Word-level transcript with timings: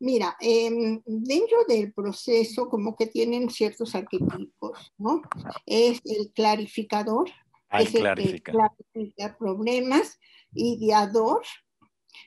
Mira, 0.00 0.36
em, 0.40 1.00
dentro 1.04 1.64
del 1.68 1.92
proceso 1.92 2.68
como 2.68 2.96
que 2.96 3.06
tienen 3.06 3.50
ciertos 3.50 3.94
arquetipos, 3.94 4.92
¿no? 4.98 5.22
Es 5.64 6.00
el 6.04 6.32
clarificador, 6.32 7.30
Ay, 7.68 7.84
es 7.84 7.94
el 7.94 8.14
que 8.14 8.42
clarifica 8.42 9.36
problemas, 9.38 10.18
ideador, 10.54 11.42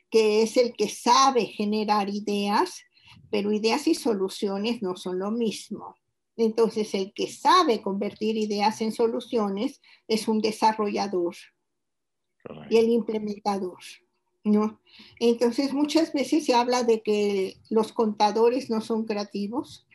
que 0.09 0.41
es 0.41 0.57
el 0.57 0.73
que 0.73 0.89
sabe 0.89 1.45
generar 1.45 2.09
ideas, 2.09 2.81
pero 3.29 3.51
ideas 3.51 3.87
y 3.87 3.95
soluciones 3.95 4.81
no 4.81 4.95
son 4.95 5.19
lo 5.19 5.31
mismo. 5.31 5.95
Entonces, 6.37 6.93
el 6.93 7.13
que 7.13 7.31
sabe 7.31 7.81
convertir 7.81 8.37
ideas 8.37 8.81
en 8.81 8.91
soluciones 8.91 9.81
es 10.07 10.27
un 10.27 10.41
desarrollador 10.41 11.35
y 12.69 12.77
el 12.77 12.89
implementador. 12.89 13.79
¿No? 14.45 14.79
Entonces, 15.19 15.73
muchas 15.73 16.13
veces 16.13 16.45
se 16.45 16.53
habla 16.53 16.83
de 16.83 17.01
que 17.01 17.57
los 17.69 17.91
contadores 17.91 18.69
no 18.69 18.79
son 18.79 19.03
creativos 19.05 19.85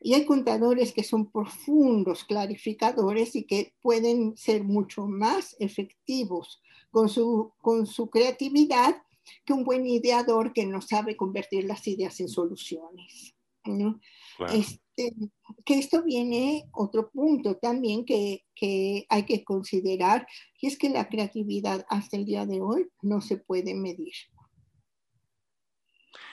y 0.00 0.14
hay 0.14 0.24
contadores 0.24 0.92
que 0.92 1.04
son 1.04 1.30
profundos 1.30 2.24
clarificadores 2.24 3.36
y 3.36 3.44
que 3.44 3.74
pueden 3.80 4.36
ser 4.36 4.64
mucho 4.64 5.06
más 5.06 5.56
efectivos 5.58 6.60
con 6.90 7.08
su, 7.08 7.52
con 7.60 7.86
su 7.86 8.08
creatividad 8.10 9.02
que 9.44 9.52
un 9.52 9.64
buen 9.64 9.86
ideador 9.86 10.52
que 10.52 10.66
no 10.66 10.80
sabe 10.80 11.16
convertir 11.16 11.64
las 11.64 11.86
ideas 11.86 12.18
en 12.20 12.28
soluciones. 12.28 13.35
¿No? 13.74 14.00
Claro. 14.36 14.52
Este, 14.54 15.14
que 15.64 15.78
esto 15.78 16.02
viene 16.02 16.64
otro 16.72 17.10
punto 17.10 17.56
también 17.56 18.04
que, 18.04 18.44
que, 18.54 19.06
hay 19.08 19.24
que 19.24 19.44
considerar, 19.44 20.26
y 20.60 20.66
es 20.68 20.78
que 20.78 20.88
la 20.88 21.08
creatividad 21.08 21.84
hasta 21.88 22.16
el 22.16 22.24
día 22.24 22.46
de 22.46 22.60
hoy 22.60 22.88
no 23.02 23.20
se 23.20 23.36
puede 23.36 23.74
medir. 23.74 24.14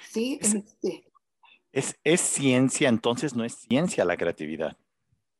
¿Sí? 0.09 0.38
Es, 0.42 0.54
este, 0.54 1.12
es, 1.72 2.00
es 2.04 2.22
ciencia, 2.22 2.88
entonces 2.88 3.36
no 3.36 3.44
es 3.44 3.56
ciencia 3.56 4.06
la 4.06 4.16
creatividad. 4.16 4.78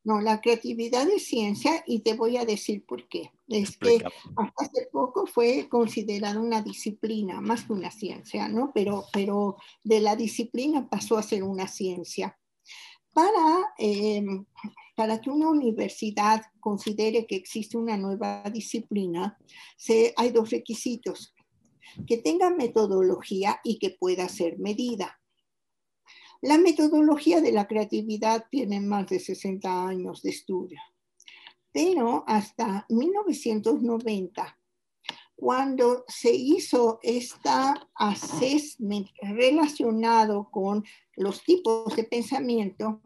No, 0.06 0.20
la 0.20 0.42
creatividad 0.42 1.08
es 1.10 1.26
ciencia 1.26 1.82
y 1.88 2.00
te 2.00 2.14
voy 2.14 2.36
a 2.36 2.44
decir 2.46 2.86
por 2.86 3.08
qué. 3.08 3.32
Es 3.48 3.78
que 3.78 4.04
hasta 4.36 4.66
hace 4.66 4.88
poco 4.92 5.26
fue 5.26 5.70
considerada 5.70 6.42
una 6.42 6.62
disciplina, 6.62 7.40
más 7.40 7.64
que 7.64 7.74
una 7.74 7.90
ciencia, 7.90 8.50
¿no? 8.50 8.72
Pero, 8.74 9.06
pero 9.14 9.56
de 9.84 10.02
la 10.02 10.18
disciplina 10.18 10.90
pasó 10.90 11.18
a 11.18 11.24
ser 11.24 11.44
una 11.44 11.70
ciencia. 11.70 12.38
Para, 13.14 13.74
eh, 13.78 14.26
para 14.96 15.22
que 15.22 15.30
una 15.30 15.50
universidad 15.50 16.42
considere 16.60 17.26
que 17.26 17.36
existe 17.38 17.78
una 17.78 17.96
nueva 17.96 18.44
disciplina, 18.52 19.38
se, 19.78 20.14
hay 20.18 20.32
dos 20.32 20.50
requisitos. 20.50 21.34
Que 22.08 22.18
tenga 22.18 22.50
metodología 22.50 23.62
y 23.64 23.78
que 23.78 23.92
pueda 23.92 24.28
ser 24.28 24.58
medida. 24.58 25.22
La 26.44 26.58
metodología 26.58 27.40
de 27.40 27.54
la 27.54 27.70
creatividad 27.70 28.48
tiene 28.52 28.82
más 28.82 29.08
de 29.08 29.22
60 29.22 29.88
años 29.88 30.22
de 30.24 30.32
estudio, 30.32 30.78
pero 31.72 32.26
hasta 32.28 32.86
1990, 32.90 34.60
cuando 35.38 36.04
se 36.10 36.36
hizo 36.36 37.00
esta 37.02 37.90
assessment 37.96 39.08
relacionado 39.22 40.50
con 40.52 40.84
los 41.16 41.42
tipos 41.46 41.96
de 41.96 42.04
pensamiento, 42.04 43.02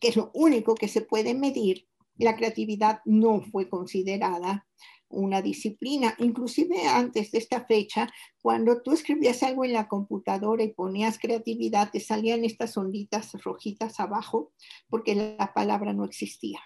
que 0.00 0.06
es 0.06 0.16
lo 0.16 0.30
único 0.32 0.76
que 0.76 0.86
se 0.86 1.00
puede 1.00 1.34
medir, 1.34 1.88
la 2.18 2.36
creatividad 2.36 3.00
no 3.04 3.40
fue 3.40 3.68
considerada 3.68 4.68
una 5.10 5.42
disciplina. 5.42 6.14
Inclusive 6.18 6.86
antes 6.86 7.32
de 7.32 7.38
esta 7.38 7.64
fecha, 7.66 8.08
cuando 8.40 8.80
tú 8.82 8.92
escribías 8.92 9.42
algo 9.42 9.64
en 9.64 9.72
la 9.72 9.88
computadora 9.88 10.62
y 10.62 10.72
ponías 10.72 11.18
creatividad, 11.18 11.90
te 11.90 12.00
salían 12.00 12.44
estas 12.44 12.76
onditas 12.76 13.32
rojitas 13.42 14.00
abajo 14.00 14.52
porque 14.88 15.14
la 15.14 15.52
palabra 15.52 15.92
no 15.92 16.04
existía. 16.04 16.60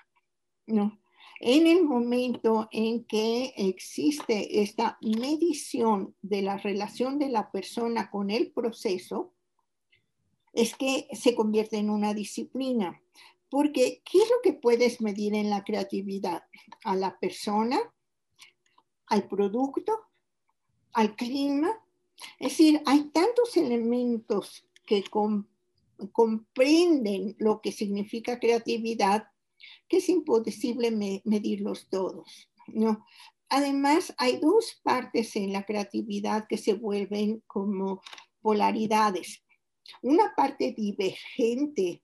¿no? 0.67 1.01
En 1.41 1.67
el 1.67 1.85
momento 1.85 2.69
en 2.71 3.05
que 3.05 3.53
existe 3.57 4.63
esta 4.63 4.99
medición 5.01 6.15
de 6.23 6.43
la 6.43 6.59
relación 6.59 7.19
de 7.19 7.29
la 7.29 7.51
persona 7.51 8.11
con 8.11 8.31
el 8.31 8.53
proceso, 8.53 9.33
es 10.53 10.77
que 10.77 11.09
se 11.13 11.35
convierte 11.35 11.79
en 11.79 11.91
una 11.91 12.15
disciplina. 12.15 13.01
Porque, 13.51 14.03
¿qué 14.11 14.19
es 14.19 14.31
lo 14.31 14.37
que 14.43 14.53
puedes 14.53 15.01
medir 15.01 15.35
en 15.35 15.51
la 15.51 15.65
creatividad? 15.65 16.45
A 16.85 16.97
la 16.97 17.19
persona, 17.19 17.79
al 19.07 19.29
producto, 19.29 19.93
al 20.93 21.17
clima. 21.17 21.71
Es 22.39 22.53
decir, 22.53 22.83
hay 22.87 23.05
tantos 23.11 23.57
elementos 23.57 24.67
que 24.87 25.05
com 25.05 25.47
comprenden 26.13 27.37
lo 27.39 27.61
que 27.61 27.71
significa 27.71 28.41
creatividad 28.41 29.29
que 29.89 29.99
es 29.99 30.09
imposible 30.09 30.91
me 30.91 31.23
medirlos 31.25 31.89
todos. 31.89 32.49
¿no? 32.67 33.05
Además, 33.49 34.15
hay 34.19 34.39
dos 34.39 34.81
partes 34.83 35.37
en 35.37 35.53
la 35.53 35.65
creatividad 35.65 36.47
que 36.49 36.59
se 36.59 36.75
vuelven 36.75 37.43
como 37.47 38.03
polaridades. 38.41 39.43
Una 40.03 40.35
parte 40.35 40.73
divergente, 40.73 42.03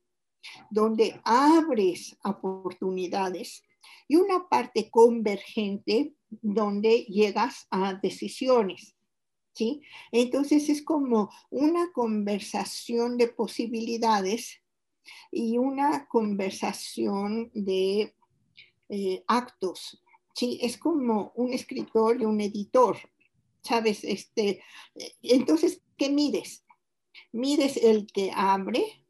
donde 0.70 1.20
abres 1.24 2.16
oportunidades, 2.24 3.62
y 4.10 4.16
una 4.16 4.48
parte 4.48 4.90
convergente, 4.90 6.14
donde 6.42 7.04
llegas 7.04 7.68
a 7.70 7.94
decisiones. 7.94 8.96
¿sí? 9.52 9.82
Entonces 10.10 10.68
es 10.68 10.82
como 10.82 11.30
una 11.48 11.92
conversación 11.92 13.16
de 13.18 13.28
posibilidades 13.28 14.62
y 15.30 15.58
una 15.58 16.08
conversación 16.08 17.52
de 17.54 18.16
eh, 18.88 19.22
actos. 19.28 20.02
¿sí? 20.34 20.58
Es 20.60 20.76
como 20.76 21.30
un 21.36 21.52
escritor 21.52 22.20
y 22.20 22.24
un 22.24 22.40
editor. 22.40 22.96
¿Sabes? 23.62 24.02
Este, 24.02 24.60
entonces, 25.22 25.82
¿qué 25.96 26.10
mides? 26.10 26.64
¿Mides 27.30 27.76
el 27.76 28.08
que 28.08 28.32
abre 28.34 29.04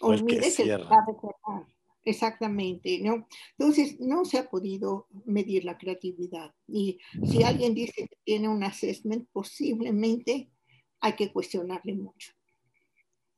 o, 0.00 0.10
o 0.10 0.12
el 0.12 0.22
mides 0.22 0.58
que 0.58 0.62
el 0.62 0.86
que? 0.86 1.75
Exactamente, 2.06 3.00
¿no? 3.02 3.26
Entonces, 3.58 3.98
no 3.98 4.24
se 4.24 4.38
ha 4.38 4.48
podido 4.48 5.08
medir 5.24 5.64
la 5.64 5.76
creatividad. 5.76 6.54
Y 6.68 7.00
si 7.24 7.42
alguien 7.42 7.74
dice 7.74 8.06
que 8.08 8.16
tiene 8.22 8.48
un 8.48 8.62
assessment, 8.62 9.28
posiblemente 9.32 10.52
hay 11.00 11.14
que 11.14 11.32
cuestionarle 11.32 11.94
mucho. 11.94 12.32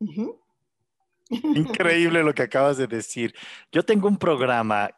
Uh 0.01 0.07
-huh. 0.07 0.41
Increíble 1.31 2.23
lo 2.23 2.35
que 2.35 2.43
acabas 2.43 2.77
de 2.77 2.87
decir. 2.87 3.35
Yo 3.73 3.83
tengo 3.83 4.07
un 4.07 4.19
programa, 4.19 4.91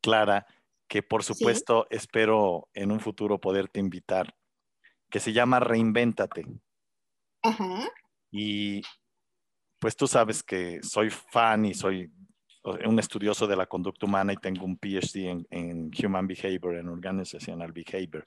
Clara, 0.00 0.46
que 0.88 1.02
por 1.02 1.22
supuesto 1.22 1.86
¿Sí? 1.90 1.96
espero 1.96 2.70
en 2.72 2.90
un 2.90 3.00
futuro 3.00 3.38
poderte 3.38 3.78
invitar, 3.78 4.34
que 5.10 5.20
se 5.20 5.34
llama 5.34 5.60
Reinvéntate. 5.60 6.46
Ajá. 7.42 7.90
Y 8.30 8.80
pues 9.78 9.96
tú 9.96 10.06
sabes 10.06 10.42
que 10.42 10.82
soy 10.82 11.10
fan 11.10 11.66
y 11.66 11.74
soy 11.74 12.10
un 12.86 12.98
estudioso 12.98 13.46
de 13.46 13.56
la 13.56 13.66
conducta 13.66 14.06
humana 14.06 14.32
y 14.32 14.36
tengo 14.36 14.64
un 14.64 14.76
PhD 14.76 15.28
en, 15.30 15.46
en 15.50 15.90
Human 16.04 16.26
Behavior, 16.26 16.76
en 16.76 16.88
Organizational 16.88 17.72
Behavior. 17.72 18.24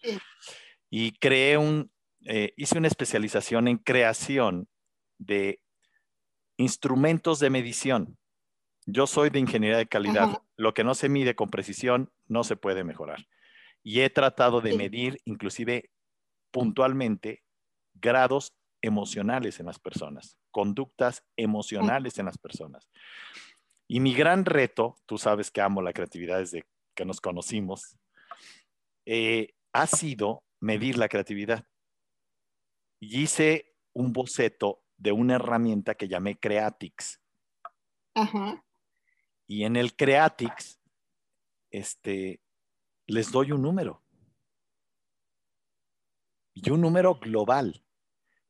Y 0.90 1.12
creé 1.13 1.57
un, 1.57 1.91
eh, 2.25 2.53
hice 2.57 2.78
una 2.78 2.88
especialización 2.88 3.68
en 3.68 3.78
creación 3.78 4.68
de 5.18 5.62
instrumentos 6.57 7.40
de 7.40 7.50
medición. 7.50 8.18
Yo 8.85 9.07
soy 9.07 9.29
de 9.29 9.40
ingeniería 9.40 9.78
de 9.78 9.88
calidad. 9.88 10.29
Ajá. 10.29 10.44
Lo 10.58 10.73
que 10.73 10.84
no 10.84 10.96
se 10.96 11.09
mide 11.09 11.35
con 11.35 11.50
precisión 11.50 12.12
no 12.28 12.44
se 12.44 12.56
puede 12.56 12.84
mejorar. 12.84 13.25
Y 13.84 14.02
he 14.02 14.09
tratado 14.09 14.62
de 14.62 14.72
Sí. 14.72 14.78
medir, 14.78 15.19
inclusive 15.25 15.90
puntualmente, 16.52 17.44
grados 17.94 18.53
emocionales 18.81 19.59
en 19.59 19.68
las 19.68 19.79
personas, 19.79 20.38
conductas 20.50 21.23
emocionales 21.38 22.17
en 22.17 22.26
las 22.26 22.37
personas. 22.37 22.90
Y 23.93 23.99
mi 23.99 24.14
gran 24.14 24.46
reto, 24.46 24.96
tú 25.05 25.17
sabes 25.17 25.52
que 25.52 25.59
amo 25.59 25.82
la 25.82 25.91
creatividad 25.91 26.38
desde 26.38 26.66
que 26.96 27.03
nos 27.03 27.20
conocimos, 27.20 27.99
eh, 29.05 29.53
ha 29.73 29.85
sido 29.85 30.46
medir 30.61 30.97
la 30.97 31.09
creatividad. 31.09 31.67
Y 33.02 33.23
hice 33.23 33.76
un 33.91 34.14
boceto 34.14 34.82
de 34.96 35.11
una 35.11 35.35
herramienta 35.35 35.96
que 35.96 36.08
llamé 36.08 36.40
Creatix. 36.40 37.22
Ajá. 38.16 38.64
Y 39.46 39.66
en 39.66 39.76
el 39.76 39.94
Creatix, 39.94 40.79
este, 41.70 42.40
les 43.08 43.29
doy 43.29 43.52
un 43.52 43.61
número. 43.61 44.05
Y 46.53 46.70
un 46.70 46.79
número 46.79 47.16
global. 47.16 47.84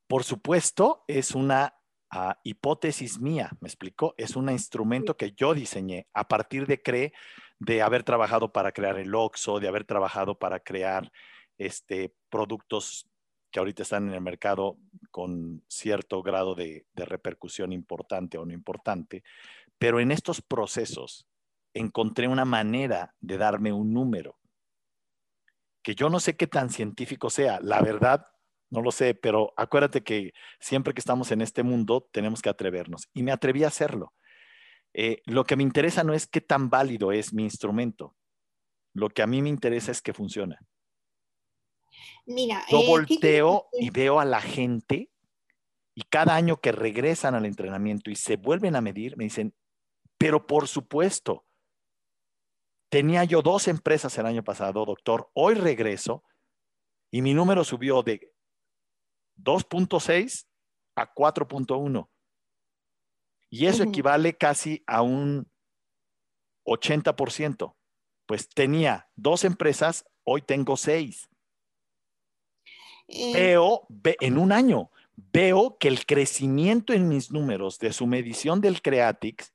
Por 0.05 0.23
supuesto, 0.23 1.03
es 1.07 1.31
una 1.31 1.80
uh, 2.13 2.33
hipótesis 2.43 3.19
mía, 3.19 3.51
¿me 3.59 3.67
explicó? 3.67 4.13
Es 4.17 4.35
un 4.35 4.49
instrumento 4.49 5.17
que 5.17 5.31
yo 5.31 5.53
diseñé 5.53 6.07
a 6.13 6.27
partir 6.27 6.67
de 6.67 6.81
CRE, 6.81 7.13
de 7.59 7.81
haber 7.81 8.03
trabajado 8.03 8.51
para 8.51 8.71
crear 8.71 8.97
el 8.97 9.13
OXO, 9.13 9.59
de 9.59 9.67
haber 9.67 9.85
trabajado 9.85 10.37
para 10.37 10.59
crear 10.59 11.11
este, 11.57 12.15
productos 12.29 13.07
que 13.51 13.59
ahorita 13.59 13.83
están 13.83 14.07
en 14.07 14.13
el 14.13 14.21
mercado 14.21 14.77
con 15.11 15.63
cierto 15.67 16.23
grado 16.23 16.55
de, 16.55 16.85
de 16.93 17.05
repercusión 17.05 17.73
importante 17.73 18.37
o 18.37 18.45
no 18.45 18.53
importante, 18.53 19.23
pero 19.77 19.99
en 19.99 20.11
estos 20.11 20.41
procesos 20.41 21.27
encontré 21.73 22.27
una 22.27 22.45
manera 22.45 23.13
de 23.19 23.37
darme 23.37 23.71
un 23.73 23.93
número 23.93 24.37
que 25.81 25.95
yo 25.95 26.09
no 26.09 26.19
sé 26.19 26.35
qué 26.35 26.47
tan 26.47 26.69
científico 26.69 27.29
sea. 27.29 27.59
La 27.61 27.81
verdad, 27.81 28.27
no 28.71 28.81
lo 28.81 28.91
sé, 28.91 29.13
pero 29.13 29.53
acuérdate 29.57 30.01
que 30.01 30.31
siempre 30.59 30.93
que 30.93 31.01
estamos 31.01 31.31
en 31.31 31.41
este 31.41 31.61
mundo 31.61 32.07
tenemos 32.11 32.41
que 32.41 32.49
atrevernos. 32.49 33.09
Y 33.13 33.21
me 33.21 33.33
atreví 33.33 33.63
a 33.65 33.67
hacerlo. 33.67 34.13
Eh, 34.93 35.21
lo 35.25 35.43
que 35.43 35.57
me 35.57 35.63
interesa 35.63 36.03
no 36.03 36.13
es 36.13 36.25
qué 36.25 36.41
tan 36.41 36.69
válido 36.69 37.11
es 37.11 37.33
mi 37.33 37.43
instrumento. 37.43 38.15
Lo 38.93 39.09
que 39.09 39.21
a 39.21 39.27
mí 39.27 39.41
me 39.41 39.49
interesa 39.49 39.91
es 39.91 40.01
que 40.01 40.13
funciona. 40.13 40.57
Mira, 42.25 42.63
yo 42.69 42.79
eh, 42.79 42.87
volteo 42.87 43.67
y 43.73 43.89
veo 43.89 44.21
a 44.21 44.25
la 44.25 44.41
gente 44.41 45.09
y 45.93 46.03
cada 46.03 46.35
año 46.35 46.61
que 46.61 46.71
regresan 46.71 47.35
al 47.35 47.45
entrenamiento 47.45 48.09
y 48.09 48.15
se 48.15 48.37
vuelven 48.37 48.77
a 48.77 48.81
medir, 48.81 49.17
me 49.17 49.25
dicen, 49.25 49.53
pero 50.17 50.47
por 50.47 50.69
supuesto, 50.69 51.45
tenía 52.89 53.25
yo 53.25 53.41
dos 53.41 53.67
empresas 53.67 54.17
el 54.17 54.25
año 54.25 54.43
pasado, 54.43 54.85
doctor, 54.85 55.29
hoy 55.33 55.55
regreso 55.55 56.23
y 57.11 57.21
mi 57.21 57.33
número 57.33 57.65
subió 57.65 58.03
de 58.03 58.30
2.6 59.43 60.45
a 60.95 61.13
4.1. 61.13 62.09
Y 63.49 63.65
eso 63.65 63.83
equivale 63.83 64.37
casi 64.37 64.83
a 64.87 65.01
un 65.01 65.49
80%. 66.65 67.75
Pues 68.25 68.47
tenía 68.47 69.09
dos 69.15 69.43
empresas, 69.43 70.05
hoy 70.23 70.41
tengo 70.41 70.77
seis. 70.77 71.27
Eh. 73.07 73.33
Veo, 73.33 73.87
en 74.21 74.37
un 74.37 74.53
año, 74.53 74.89
veo 75.33 75.77
que 75.77 75.89
el 75.89 76.05
crecimiento 76.05 76.93
en 76.93 77.09
mis 77.09 77.31
números 77.31 77.77
de 77.79 77.91
su 77.91 78.07
medición 78.07 78.61
del 78.61 78.81
Creatix 78.81 79.53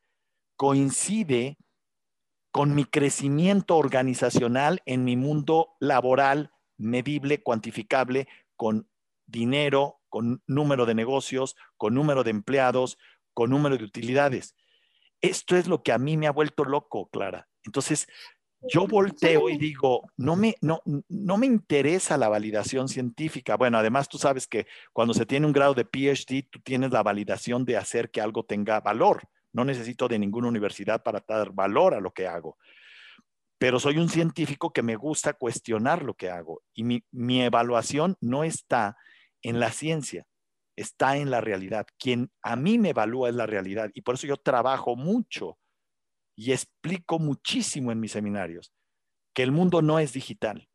coincide 0.56 1.56
con 2.50 2.74
mi 2.74 2.84
crecimiento 2.84 3.76
organizacional 3.76 4.82
en 4.86 5.04
mi 5.04 5.16
mundo 5.16 5.76
laboral, 5.80 6.52
medible, 6.78 7.42
cuantificable, 7.42 8.28
con 8.56 8.88
dinero, 9.26 10.00
con 10.08 10.42
número 10.46 10.86
de 10.86 10.94
negocios, 10.94 11.56
con 11.76 11.94
número 11.94 12.24
de 12.24 12.30
empleados, 12.30 12.98
con 13.34 13.50
número 13.50 13.76
de 13.76 13.84
utilidades. 13.84 14.56
Esto 15.20 15.56
es 15.56 15.66
lo 15.66 15.82
que 15.82 15.92
a 15.92 15.98
mí 15.98 16.16
me 16.16 16.26
ha 16.26 16.32
vuelto 16.32 16.64
loco, 16.64 17.08
Clara. 17.08 17.48
Entonces, 17.64 18.06
yo 18.62 18.86
volteo 18.86 19.48
y 19.48 19.58
digo, 19.58 20.10
no 20.16 20.36
me, 20.36 20.54
no, 20.60 20.80
no 21.08 21.36
me 21.36 21.46
interesa 21.46 22.16
la 22.16 22.28
validación 22.28 22.88
científica. 22.88 23.56
Bueno, 23.56 23.78
además 23.78 24.08
tú 24.08 24.18
sabes 24.18 24.46
que 24.46 24.66
cuando 24.92 25.14
se 25.14 25.26
tiene 25.26 25.46
un 25.46 25.52
grado 25.52 25.74
de 25.74 25.84
PhD, 25.84 26.48
tú 26.50 26.60
tienes 26.60 26.90
la 26.90 27.02
validación 27.02 27.64
de 27.64 27.76
hacer 27.76 28.10
que 28.10 28.20
algo 28.20 28.44
tenga 28.44 28.80
valor. 28.80 29.28
No 29.52 29.64
necesito 29.64 30.08
de 30.08 30.18
ninguna 30.18 30.48
universidad 30.48 31.02
para 31.02 31.24
dar 31.26 31.52
valor 31.52 31.94
a 31.94 32.00
lo 32.00 32.12
que 32.12 32.26
hago. 32.26 32.58
Pero 33.58 33.78
soy 33.78 33.98
un 33.98 34.08
científico 34.08 34.72
que 34.72 34.82
me 34.82 34.96
gusta 34.96 35.34
cuestionar 35.34 36.02
lo 36.02 36.14
que 36.14 36.30
hago. 36.30 36.62
Y 36.74 36.84
mi, 36.84 37.04
mi 37.10 37.42
evaluación 37.42 38.16
no 38.20 38.44
está 38.44 38.96
en 39.48 39.60
la 39.60 39.70
ciencia, 39.70 40.26
está 40.76 41.16
en 41.16 41.30
la 41.30 41.40
realidad. 41.40 41.86
Quien 41.98 42.30
a 42.42 42.56
mí 42.56 42.78
me 42.78 42.90
evalúa 42.90 43.28
es 43.28 43.34
la 43.34 43.46
realidad 43.46 43.90
y 43.94 44.02
por 44.02 44.16
eso 44.16 44.26
yo 44.26 44.36
trabajo 44.36 44.96
mucho 44.96 45.58
y 46.36 46.52
explico 46.52 47.18
muchísimo 47.18 47.92
en 47.92 48.00
mis 48.00 48.12
seminarios 48.12 48.72
que 49.32 49.42
el 49.42 49.52
mundo 49.52 49.82
no 49.82 49.98
es 49.98 50.12
digital. 50.12 50.68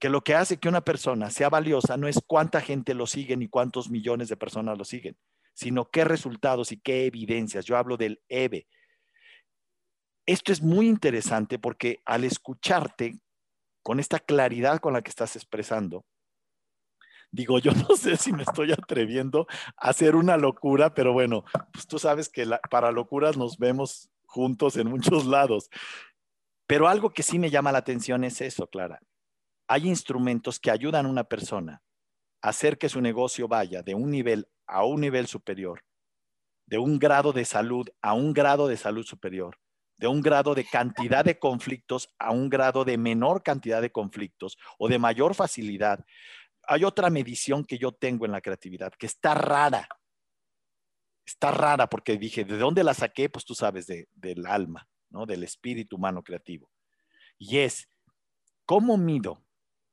Que 0.00 0.08
lo 0.08 0.22
que 0.22 0.34
hace 0.34 0.58
que 0.58 0.68
una 0.68 0.80
persona 0.80 1.30
sea 1.30 1.48
valiosa 1.48 1.96
no 1.96 2.08
es 2.08 2.20
cuánta 2.26 2.60
gente 2.60 2.94
lo 2.94 3.06
sigue 3.06 3.36
ni 3.36 3.48
cuántos 3.48 3.90
millones 3.90 4.28
de 4.28 4.36
personas 4.36 4.78
lo 4.78 4.84
siguen, 4.84 5.18
sino 5.52 5.90
qué 5.90 6.04
resultados 6.04 6.72
y 6.72 6.80
qué 6.80 7.06
evidencias. 7.06 7.64
Yo 7.64 7.76
hablo 7.76 7.96
del 7.96 8.22
EVE. 8.28 8.68
Esto 10.24 10.52
es 10.52 10.62
muy 10.62 10.88
interesante 10.88 11.58
porque 11.58 12.00
al 12.04 12.24
escucharte 12.24 13.18
con 13.82 13.98
esta 13.98 14.18
claridad 14.18 14.78
con 14.78 14.92
la 14.92 15.02
que 15.02 15.10
estás 15.10 15.34
expresando, 15.36 16.06
digo, 17.30 17.58
yo 17.58 17.72
no 17.88 17.96
sé 17.96 18.16
si 18.16 18.32
me 18.32 18.42
estoy 18.42 18.72
atreviendo 18.72 19.46
a 19.76 19.90
hacer 19.90 20.16
una 20.16 20.36
locura, 20.36 20.94
pero 20.94 21.12
bueno, 21.12 21.44
pues 21.72 21.86
tú 21.86 21.98
sabes 21.98 22.28
que 22.28 22.46
para 22.70 22.92
locuras 22.92 23.36
nos 23.36 23.58
vemos 23.58 24.10
juntos 24.26 24.76
en 24.76 24.88
muchos 24.88 25.26
lados. 25.26 25.70
Pero 26.66 26.88
algo 26.88 27.10
que 27.10 27.22
sí 27.22 27.38
me 27.38 27.50
llama 27.50 27.72
la 27.72 27.78
atención 27.78 28.24
es 28.24 28.40
eso, 28.40 28.66
Clara. 28.68 29.00
Hay 29.68 29.88
instrumentos 29.88 30.60
que 30.60 30.70
ayudan 30.70 31.06
a 31.06 31.08
una 31.08 31.24
persona 31.24 31.82
a 32.42 32.50
hacer 32.50 32.78
que 32.78 32.88
su 32.88 33.00
negocio 33.00 33.48
vaya 33.48 33.82
de 33.82 33.94
un 33.94 34.10
nivel 34.10 34.48
a 34.66 34.84
un 34.84 35.00
nivel 35.00 35.26
superior, 35.26 35.82
de 36.66 36.76
un 36.76 36.98
grado 36.98 37.32
de 37.32 37.46
salud 37.46 37.88
a 38.02 38.12
un 38.12 38.34
grado 38.34 38.68
de 38.68 38.76
salud 38.76 39.04
superior, 39.04 39.58
de 39.96 40.06
un 40.06 40.20
grado 40.20 40.54
de 40.54 40.64
cantidad 40.64 41.24
de 41.24 41.38
conflictos 41.38 42.14
a 42.18 42.32
un 42.32 42.50
grado 42.50 42.84
de 42.84 42.98
menor 42.98 43.42
cantidad 43.42 43.80
de 43.80 43.90
conflictos 43.90 44.58
o 44.78 44.88
de 44.88 44.98
mayor 44.98 45.34
facilidad 45.34 46.04
hay 46.68 46.84
otra 46.84 47.08
medición 47.08 47.64
que 47.64 47.78
yo 47.78 47.92
tengo 47.92 48.26
en 48.26 48.32
la 48.32 48.42
creatividad, 48.42 48.92
que 48.92 49.06
está 49.06 49.34
rara. 49.34 49.88
Está 51.24 51.50
rara 51.50 51.88
porque 51.88 52.18
dije, 52.18 52.44
¿de 52.44 52.58
dónde 52.58 52.84
la 52.84 52.92
saqué? 52.92 53.30
Pues 53.30 53.46
tú 53.46 53.54
sabes, 53.54 53.86
del 53.86 54.46
alma, 54.46 54.86
¿no? 55.08 55.24
Del 55.24 55.44
espíritu 55.44 55.96
humano 55.96 56.22
creativo. 56.22 56.70
Y 57.38 57.58
es, 57.58 57.88
¿cómo 58.66 58.98
mido 58.98 59.42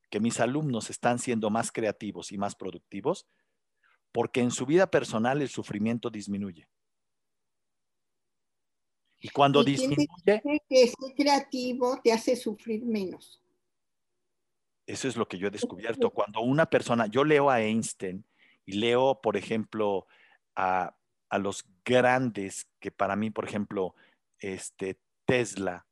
que 0.09 0.19
mis 0.19 0.41
alumnos 0.41 0.89
están 0.89 1.17
siendo 1.17 1.49
más 1.49 1.71
creativos 1.71 2.33
y 2.33 2.37
más 2.37 2.55
productivos? 2.55 3.25
Porque 4.11 4.41
en 4.41 4.51
su 4.51 4.65
vida 4.65 4.91
personal 4.91 5.41
el 5.41 5.49
sufrimiento 5.49 6.09
disminuye. 6.09 6.67
Y 9.19 9.29
cuando 9.29 9.63
disminuye... 9.63 10.41
Que 10.69 10.87
ser 10.87 11.15
creativo 11.15 12.01
te 12.03 12.11
hace 12.11 12.35
sufrir 12.35 12.83
menos. 12.83 13.41
Eso 14.87 15.07
es 15.07 15.17
lo 15.17 15.27
que 15.27 15.37
yo 15.37 15.47
he 15.47 15.51
descubierto. 15.51 16.11
Cuando 16.11 16.41
una 16.41 16.67
persona, 16.67 17.07
yo 17.07 17.23
leo 17.23 17.49
a 17.49 17.61
Einstein 17.61 18.23
y 18.65 18.73
leo, 18.73 19.19
por 19.21 19.37
ejemplo, 19.37 20.07
a, 20.55 20.95
los 21.39 21.65
grandes, 21.83 22.67
que 22.79 22.91
para 22.91 23.15
mí, 23.15 23.29
por 23.29 23.45
ejemplo, 23.45 23.93
este, 24.39 24.97
Tesla, 25.25 25.85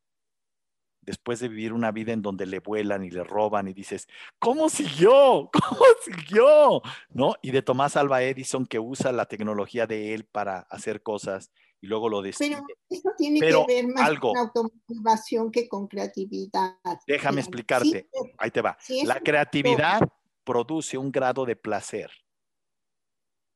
después 1.02 1.40
de 1.40 1.48
vivir 1.48 1.72
una 1.72 1.92
vida 1.92 2.12
en 2.12 2.22
donde 2.22 2.46
le 2.46 2.60
vuelan 2.60 3.04
y 3.04 3.10
le 3.10 3.24
roban 3.24 3.68
y 3.68 3.74
dices, 3.74 4.08
¿cómo 4.38 4.68
siguió? 4.68 5.50
¿Cómo 5.52 5.84
siguió? 6.02 6.82
¿No? 7.10 7.34
Y 7.42 7.50
de 7.50 7.62
Tomás 7.62 7.96
Alba 7.96 8.22
Edison 8.22 8.64
que 8.64 8.78
usa 8.78 9.12
la 9.12 9.26
tecnología 9.26 9.86
de 9.86 10.14
él 10.14 10.24
para 10.24 10.60
hacer 10.60 11.02
cosas 11.02 11.50
y 11.84 11.86
luego 11.86 12.08
lo 12.08 12.22
decide. 12.22 12.56
Pero 12.56 12.66
eso 12.88 13.10
tiene 13.18 13.40
que 13.40 13.64
ver 13.68 13.86
más 13.88 14.18
con 14.18 14.38
automotivación 14.38 15.50
que 15.50 15.68
con 15.68 15.86
creatividad. 15.86 16.78
Déjame 17.06 17.42
explicarte, 17.42 18.08
ahí 18.38 18.50
te 18.50 18.62
va. 18.62 18.78
la 19.04 19.20
creatividad 19.20 20.00
produce 20.44 20.96
un 20.96 21.12
grado 21.12 21.44
de 21.44 21.56
placer 21.56 22.10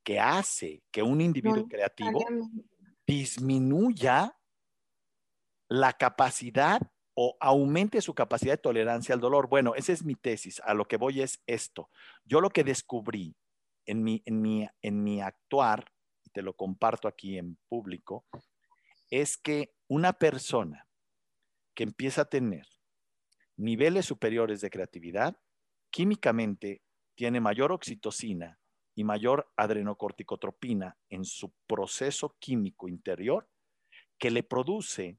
que 0.05 0.21
hace 0.21 0.83
que 0.91 1.03
un 1.03 1.23
individuo 1.23 1.67
creativo 1.67 2.23
disminuya 3.07 4.37
la 5.71 5.95
capacidad 5.95 6.83
o 7.15 7.35
aumente 7.41 8.03
su 8.03 8.15
capacidad 8.15 8.53
de 8.53 8.59
tolerancia 8.59 9.15
al 9.15 9.23
dolor. 9.23 9.49
Bueno, 9.49 9.75
esa 9.75 9.93
es 9.93 10.05
mi 10.05 10.17
tesis. 10.17 10.61
A 10.67 10.75
lo 10.75 10.87
que 10.87 10.99
voy 10.99 11.23
es 11.23 11.43
esto. 11.47 11.89
Yo 12.25 12.43
lo 12.43 12.51
que 12.51 12.63
descubrí 12.63 13.35
en 13.87 14.03
mi, 14.03 14.23
en 14.27 14.43
mi, 14.43 14.69
en 14.83 15.03
mi 15.03 15.23
actuar 15.23 15.91
te 16.39 16.43
lo 16.43 16.55
comparto 16.55 17.09
aquí 17.09 17.37
en 17.37 17.59
público, 17.69 18.25
es 19.11 19.37
que 19.37 19.75
una 19.89 20.13
persona 20.13 20.87
que 21.75 21.83
empieza 21.83 22.23
a 22.23 22.29
tener 22.29 22.65
niveles 23.57 24.07
superiores 24.07 24.61
de 24.61 24.71
creatividad, 24.71 25.37
químicamente 25.91 26.85
tiene 27.17 27.41
mayor 27.41 27.73
oxitocina 27.73 28.61
y 28.95 29.03
mayor 29.03 29.51
adrenocorticotropina 29.57 30.97
en 31.09 31.25
su 31.25 31.53
proceso 31.67 32.37
químico 32.39 32.87
interior 32.87 33.51
que 34.17 34.31
le 34.31 34.45
produce 34.45 35.19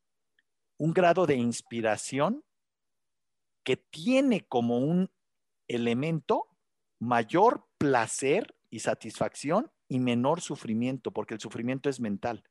un 0.78 0.94
grado 0.94 1.26
de 1.26 1.36
inspiración 1.36 2.46
que 3.66 3.76
tiene 3.76 4.48
como 4.48 4.78
un 4.78 5.12
elemento 5.68 6.48
mayor 6.98 7.68
placer 7.78 8.56
y 8.70 8.80
satisfacción 8.80 9.70
y 9.90 10.00
menor 10.00 10.40
sufrimiento, 10.40 11.12
porque 11.12 11.34
el 11.34 11.42
sufrimiento 11.42 11.90
es 11.90 12.00
mental, 12.00 12.44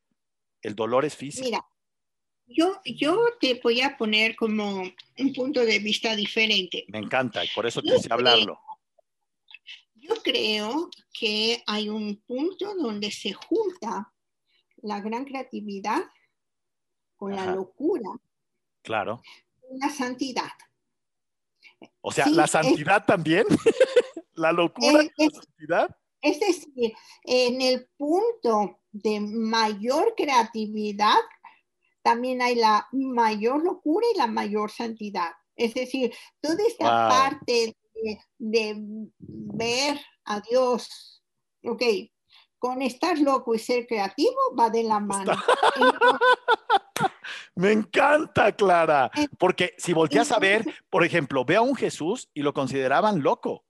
el 0.60 0.74
dolor 0.74 1.04
es 1.04 1.16
físico. 1.16 1.46
Mira, 1.46 1.64
yo, 2.46 2.80
yo 2.84 3.24
te 3.40 3.60
voy 3.62 3.80
a 3.80 3.96
poner 3.96 4.34
como 4.36 4.82
un 5.18 5.32
punto 5.32 5.64
de 5.64 5.78
vista 5.78 6.14
diferente. 6.16 6.84
Me 6.88 6.98
encanta 6.98 7.44
y 7.44 7.48
por 7.54 7.66
eso 7.66 7.80
quise 7.80 8.12
hablarlo. 8.12 8.58
Yo 9.94 10.14
creo 10.22 10.90
que 11.12 11.62
hay 11.66 11.88
un 11.88 12.16
punto 12.26 12.74
donde 12.74 13.10
se 13.10 13.32
junta 13.32 14.12
la 14.76 15.00
gran 15.00 15.24
creatividad 15.24 16.02
con 17.16 17.34
la 17.34 17.54
locura. 17.54 18.10
Claro. 18.82 19.22
La 19.70 19.90
santidad. 19.90 20.50
O 22.00 22.10
sea, 22.10 22.28
la 22.30 22.46
santidad 22.46 23.04
también. 23.04 23.44
La 24.34 24.52
locura 24.52 25.02
y 25.02 25.24
la 25.24 25.30
santidad. 25.32 25.96
Es 26.20 26.40
decir, 26.40 26.92
en 27.24 27.62
el 27.62 27.88
punto 27.96 28.80
de 28.90 29.20
mayor 29.20 30.14
creatividad, 30.16 31.18
también 32.02 32.42
hay 32.42 32.54
la 32.54 32.88
mayor 32.92 33.62
locura 33.62 34.06
y 34.12 34.18
la 34.18 34.26
mayor 34.26 34.70
santidad. 34.70 35.32
Es 35.54 35.74
decir, 35.74 36.14
toda 36.40 36.56
esta 36.66 37.08
parte 37.08 37.76
de, 38.38 38.76
ver 39.18 40.00
a 40.24 40.40
Dios, 40.40 41.22
ok, 41.64 41.82
con 42.58 42.82
estar 42.82 43.18
loco 43.18 43.54
y 43.54 43.58
ser 43.58 43.86
creativo 43.86 44.36
va 44.58 44.70
de 44.70 44.84
la 44.84 45.00
mano. 45.00 45.32
Me 47.54 47.72
encanta, 47.72 48.52
Clara, 48.52 49.10
porque 49.36 49.74
si 49.78 49.92
volteas 49.92 50.30
a 50.30 50.38
ver, 50.38 50.64
por 50.88 51.04
ejemplo, 51.04 51.44
veo 51.44 51.60
a 51.60 51.64
un 51.64 51.74
Jesús 51.74 52.30
y 52.32 52.42
lo 52.42 52.54
consideraban 52.54 53.22
loco. 53.22 53.64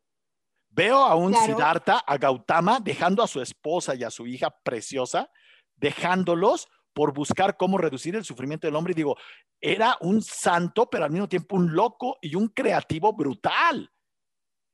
Veo 0.71 0.99
a 0.99 1.15
un 1.15 1.35
Siddhartha, 1.35 1.99
a 1.99 2.19
Gautama, 2.19 2.81
dejando 2.81 3.23
a 3.23 3.27
su 3.27 3.41
esposa 3.41 3.95
y 3.95 4.05
a 4.05 4.11
su 4.11 4.27
hija 4.27 4.51
preciosa, 4.63 5.31
dejándolos 5.77 6.69
por 6.93 7.13
buscar 7.13 7.57
cómo 7.57 7.79
reducir 7.79 8.17
el 8.17 8.25
sufrimiento 8.25 8.67
del 8.67 8.77
hombre. 8.77 8.93
Y 8.93 8.97
digo, 8.97 9.17
era 9.61 9.97
un 10.01 10.23
santo, 10.23 10.89
pero 10.91 11.05
al 11.05 11.11
mismo 11.11 11.29
tiempo 11.29 11.57
un 11.57 11.75
loco 11.75 12.19
y 12.21 12.35
un 12.35 12.49
creativo 12.49 13.13
brutal. 13.13 13.91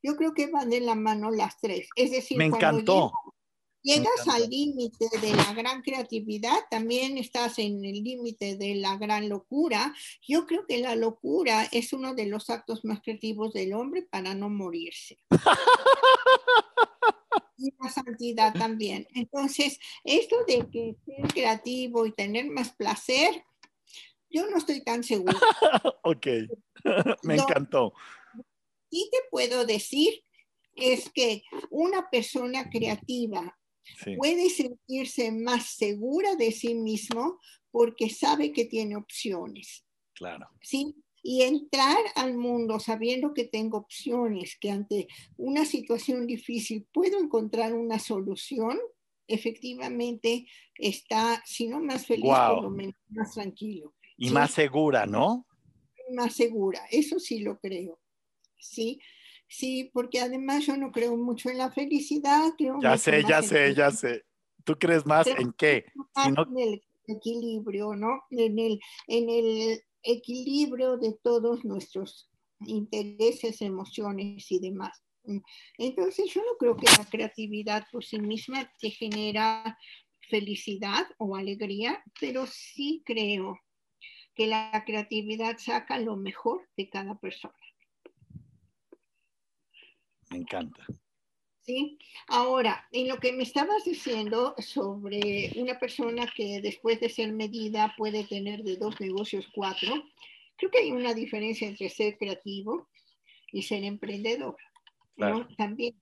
Yo 0.02 0.16
creo 0.16 0.34
que 0.34 0.50
van 0.50 0.68
de 0.68 0.80
la 0.80 0.94
mano 0.94 1.30
las 1.30 1.58
tres. 1.58 1.88
Es 1.96 2.10
decir, 2.10 2.36
me 2.36 2.46
encantó. 2.46 3.12
Llegas 3.84 4.26
al 4.28 4.48
límite 4.48 5.06
de 5.20 5.34
la 5.34 5.52
gran 5.52 5.82
creatividad, 5.82 6.56
también 6.70 7.18
estás 7.18 7.58
en 7.58 7.84
el 7.84 8.02
límite 8.02 8.56
de 8.56 8.76
la 8.76 8.96
gran 8.96 9.28
locura. 9.28 9.94
Yo 10.26 10.46
creo 10.46 10.66
que 10.66 10.78
la 10.78 10.96
locura 10.96 11.68
es 11.70 11.92
uno 11.92 12.14
de 12.14 12.24
los 12.24 12.48
actos 12.48 12.82
más 12.86 13.02
creativos 13.02 13.52
del 13.52 13.74
hombre 13.74 14.00
para 14.10 14.34
no 14.34 14.48
morirse. 14.48 15.18
y 17.58 17.74
la 17.78 17.90
santidad 17.90 18.54
también. 18.54 19.06
Entonces, 19.14 19.78
esto 20.02 20.36
de 20.46 20.66
que 20.70 20.96
ser 21.04 21.34
creativo 21.34 22.06
y 22.06 22.12
tener 22.12 22.50
más 22.50 22.72
placer, 22.72 23.44
yo 24.30 24.48
no 24.48 24.56
estoy 24.56 24.82
tan 24.82 25.04
segura. 25.04 25.34
ok, 26.04 26.26
me 27.22 27.34
encantó. 27.34 27.92
Sí 28.90 29.10
te 29.12 29.18
puedo 29.30 29.66
decir 29.66 30.24
es 30.74 31.10
que 31.10 31.42
una 31.70 32.10
persona 32.10 32.70
creativa 32.70 33.56
Puede 34.16 34.50
sentirse 34.50 35.30
más 35.32 35.66
segura 35.76 36.36
de 36.36 36.52
sí 36.52 36.74
mismo 36.74 37.38
porque 37.70 38.08
sabe 38.10 38.52
que 38.52 38.64
tiene 38.64 38.96
opciones. 38.96 39.84
Claro. 40.14 40.46
¿Sí? 40.60 40.94
Y 41.22 41.42
entrar 41.42 41.98
al 42.16 42.36
mundo 42.36 42.78
sabiendo 42.78 43.32
que 43.34 43.44
tengo 43.44 43.78
opciones, 43.78 44.56
que 44.60 44.70
ante 44.70 45.08
una 45.36 45.64
situación 45.64 46.26
difícil 46.26 46.86
puedo 46.92 47.18
encontrar 47.18 47.74
una 47.74 47.98
solución, 47.98 48.78
efectivamente 49.26 50.46
está, 50.78 51.42
si 51.46 51.66
no 51.66 51.80
más 51.80 52.06
feliz, 52.06 52.24
por 52.26 52.62
lo 52.62 52.70
menos 52.70 52.94
más 53.08 53.32
tranquilo. 53.32 53.94
Y 54.16 54.30
más 54.30 54.52
segura, 54.52 55.06
¿no? 55.06 55.46
Más 56.12 56.34
segura, 56.34 56.86
eso 56.90 57.18
sí 57.18 57.40
lo 57.40 57.58
creo. 57.58 57.98
Sí, 58.58 59.00
Sí, 59.48 59.90
porque 59.92 60.20
además 60.20 60.66
yo 60.66 60.76
no 60.76 60.90
creo 60.90 61.16
mucho 61.16 61.50
en 61.50 61.58
la 61.58 61.70
felicidad. 61.70 62.52
ya 62.80 62.96
sé, 62.96 63.22
ya 63.22 63.42
sé, 63.42 63.74
ya 63.74 63.90
sé. 63.90 64.24
¿Tú 64.64 64.76
crees 64.76 65.04
más 65.06 65.26
en 65.26 65.52
qué? 65.52 65.86
En 66.16 66.58
el 66.58 66.82
equilibrio, 67.06 67.94
¿no? 67.94 68.22
En 68.30 68.58
el, 68.58 68.80
en 69.06 69.28
el 69.28 69.82
equilibrio 70.02 70.96
de 70.96 71.16
todos 71.22 71.64
nuestros 71.64 72.30
intereses, 72.66 73.60
emociones 73.62 74.50
y 74.50 74.58
demás. 74.58 75.02
Entonces 75.78 76.32
yo 76.32 76.42
no 76.42 76.56
creo 76.58 76.76
que 76.76 76.90
la 76.98 77.04
creatividad 77.06 77.86
por 77.90 78.04
sí 78.04 78.18
misma 78.18 78.70
te 78.78 78.90
genera 78.90 79.78
felicidad 80.28 81.06
o 81.18 81.36
alegría, 81.36 82.02
pero 82.20 82.46
sí 82.46 83.02
creo 83.04 83.58
que 84.34 84.46
la 84.46 84.82
creatividad 84.86 85.58
saca 85.58 85.98
lo 85.98 86.16
mejor 86.16 86.68
de 86.76 86.90
cada 86.90 87.18
persona. 87.18 87.54
Me 90.34 90.40
encanta. 90.40 90.84
Sí, 91.60 91.96
ahora, 92.26 92.88
en 92.90 93.06
lo 93.06 93.18
que 93.18 93.32
me 93.32 93.44
estabas 93.44 93.84
diciendo 93.84 94.56
sobre 94.58 95.52
una 95.54 95.78
persona 95.78 96.26
que 96.36 96.60
después 96.60 96.98
de 96.98 97.08
ser 97.08 97.32
medida 97.32 97.94
puede 97.96 98.24
tener 98.24 98.64
de 98.64 98.76
dos 98.76 99.00
negocios 99.00 99.46
cuatro, 99.54 99.94
creo 100.56 100.70
que 100.72 100.78
hay 100.78 100.90
una 100.90 101.14
diferencia 101.14 101.68
entre 101.68 101.88
ser 101.88 102.18
creativo 102.18 102.88
y 103.52 103.62
ser 103.62 103.84
emprendedor. 103.84 104.56
¿no? 105.16 105.46
También. 105.56 105.94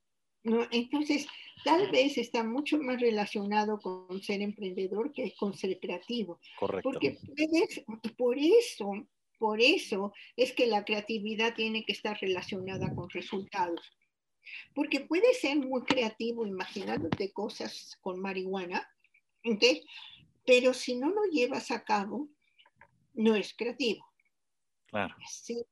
¿no? 0.45 0.67
Entonces, 0.71 1.27
tal 1.63 1.91
vez 1.91 2.17
está 2.17 2.43
mucho 2.43 2.79
más 2.79 3.03
relacionado 3.03 3.79
con 3.81 4.23
ser 4.23 4.41
emprendedor 4.41 5.13
que 5.13 5.35
con 5.39 5.53
ser 5.53 5.79
creativo. 5.79 6.41
Correcto. 6.59 6.91
Porque 6.91 7.19
puedes, 7.37 7.85
por 8.17 8.39
eso, 8.39 9.07
por 9.39 9.61
eso 9.61 10.15
es 10.37 10.55
que 10.55 10.67
la 10.67 10.87
creatividad 10.87 11.55
tiene 11.55 11.85
que 11.85 11.93
estar 11.93 12.19
relacionada 12.19 12.95
con 12.95 13.11
resultados 13.11 13.93
porque 14.75 15.01
puede 15.01 15.35
ser 15.35 15.57
muy 15.59 15.83
creativo 15.83 16.47
imaginándote 16.47 17.33
cosas 17.33 17.97
con 18.01 18.21
marihuana, 18.21 18.89
¿ok? 19.45 19.65
Pero 20.45 20.75
si 20.75 20.97
no 20.97 21.11
lo 21.11 21.25
llevas 21.31 21.71
a 21.71 21.85
cabo, 21.85 22.29
no 23.15 23.35
es 23.35 23.55
creativo. 23.55 24.05
Claro. 24.87 25.15
Sí. 25.29 25.65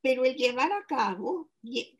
Pero 0.00 0.24
el 0.24 0.34
llevar 0.34 0.72
a 0.72 0.84
cabo 0.86 1.50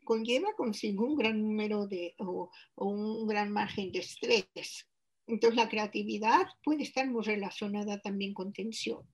conlleva 0.03 0.53
consigo 0.55 1.05
un 1.05 1.15
gran 1.15 1.41
número 1.41 1.87
de, 1.87 2.15
o, 2.19 2.51
un 2.75 3.27
gran 3.27 3.51
margen 3.51 3.91
de 3.91 3.99
estrés. 3.99 4.89
Entonces 5.25 5.55
la 5.55 5.69
creatividad 5.69 6.47
puede 6.63 6.83
estar 6.83 7.09
muy 7.09 7.23
relacionada 7.23 8.01
también 8.01 8.33
con 8.33 8.51
tensión. 8.51 9.07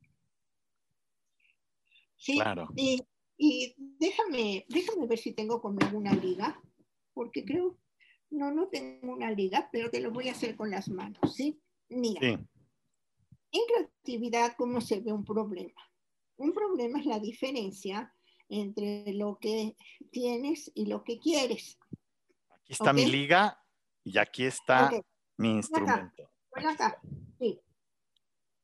Sí. 2.16 2.36
Claro. 2.36 2.68
Y, 2.76 3.02
y 3.42 3.74
déjame, 3.78 4.66
déjame 4.68 5.08
ver 5.08 5.18
si 5.18 5.32
tengo 5.32 5.62
como 5.62 5.80
alguna 5.80 6.14
liga 6.14 6.62
porque 7.14 7.46
creo, 7.46 7.78
no, 8.30 8.52
no 8.52 8.68
tengo 8.68 9.14
una 9.14 9.32
liga, 9.32 9.70
pero 9.72 9.90
te 9.90 10.02
lo 10.02 10.12
voy 10.12 10.28
a 10.28 10.34
hacer 10.34 10.58
con 10.58 10.70
las 10.70 10.90
manos, 10.90 11.36
¿sí? 11.36 11.58
Mira, 11.88 12.20
en 12.22 12.48
creatividad, 13.66 14.56
¿cómo 14.58 14.82
se 14.82 15.00
ve 15.00 15.14
un 15.14 15.24
problema? 15.24 15.82
Un 16.36 16.54
problema 16.54 17.00
es 17.00 17.06
la 17.06 17.20
diferencia 17.20 18.14
entre 18.50 19.14
lo 19.14 19.38
que 19.40 19.78
tienes 20.12 20.70
y 20.76 20.88
lo 20.88 21.06
que 21.06 21.18
quieres. 21.18 21.80
Aquí 22.50 22.74
está 22.74 22.92
mi 22.92 23.06
liga 23.06 23.58
y 24.04 24.18
aquí 24.18 24.44
está 24.44 24.92
mi 25.38 25.52
instrumento. 25.52 26.30
acá. 26.52 27.02
Sí. 27.40 27.60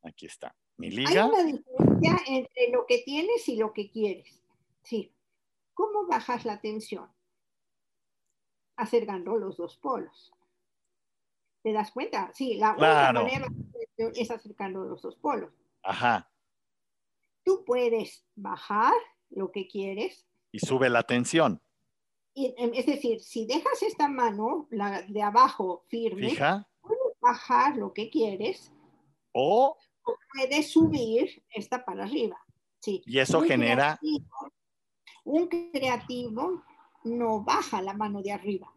Aquí 0.03 0.25
está. 0.25 0.53
Mi 0.75 0.91
liga. 0.91 1.23
Hay 1.23 1.29
una 1.29 1.43
diferencia 1.43 2.17
entre 2.27 2.69
lo 2.71 2.85
que 2.85 2.99
tienes 2.99 3.47
y 3.47 3.55
lo 3.55 3.71
que 3.71 3.89
quieres. 3.89 4.44
Sí. 4.85 5.13
¿Cómo 5.73 6.07
bajas 6.07 6.45
la 6.45 6.61
tensión? 6.61 7.09
acercando 8.77 9.37
los 9.37 9.57
dos 9.57 9.77
polos. 9.77 10.33
¿Te 11.63 11.73
das 11.73 11.91
cuenta? 11.91 12.31
Sí, 12.33 12.55
la 12.55 12.71
única 12.71 13.13
manera 13.13 13.47
es 13.97 14.31
acercando 14.31 14.83
los 14.83 15.01
dos 15.01 15.15
polos. 15.15 15.51
Ajá. 15.83 16.29
Tú 17.43 17.63
puedes 17.65 18.25
bajar 18.35 18.93
lo 19.29 19.51
que 19.51 19.67
quieres. 19.67 20.25
Y 20.51 20.59
sube 20.59 20.89
la 20.89 21.03
tensión. 21.03 21.61
Em, 22.35 22.71
es 22.73 22.85
decir, 22.85 23.21
si 23.21 23.45
dejas 23.45 23.81
esta 23.81 24.07
mano, 24.07 24.67
la 24.69 25.03
de 25.03 25.21
abajo, 25.21 25.85
firme, 25.87 26.35
puedes 26.81 27.19
bajar 27.19 27.77
lo 27.77 27.93
que 27.93 28.09
quieres. 28.09 28.71
O, 29.31 29.77
puedes 30.33 30.71
subir 30.71 31.43
esta 31.49 31.83
para 31.83 32.03
arriba. 32.03 32.37
Sí. 32.79 33.01
Y 33.05 33.19
eso 33.19 33.41
genera... 33.41 33.99
un 35.25 35.47
creativo 35.47 36.63
no 37.03 37.43
baja 37.43 37.81
la 37.81 37.93
mano 37.93 38.21
de 38.21 38.31
arriba, 38.31 38.73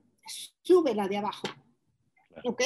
sube 0.63 0.95
la 0.95 1.07
de 1.07 1.19
abajo. 1.19 1.47
¿Ok? 2.45 2.63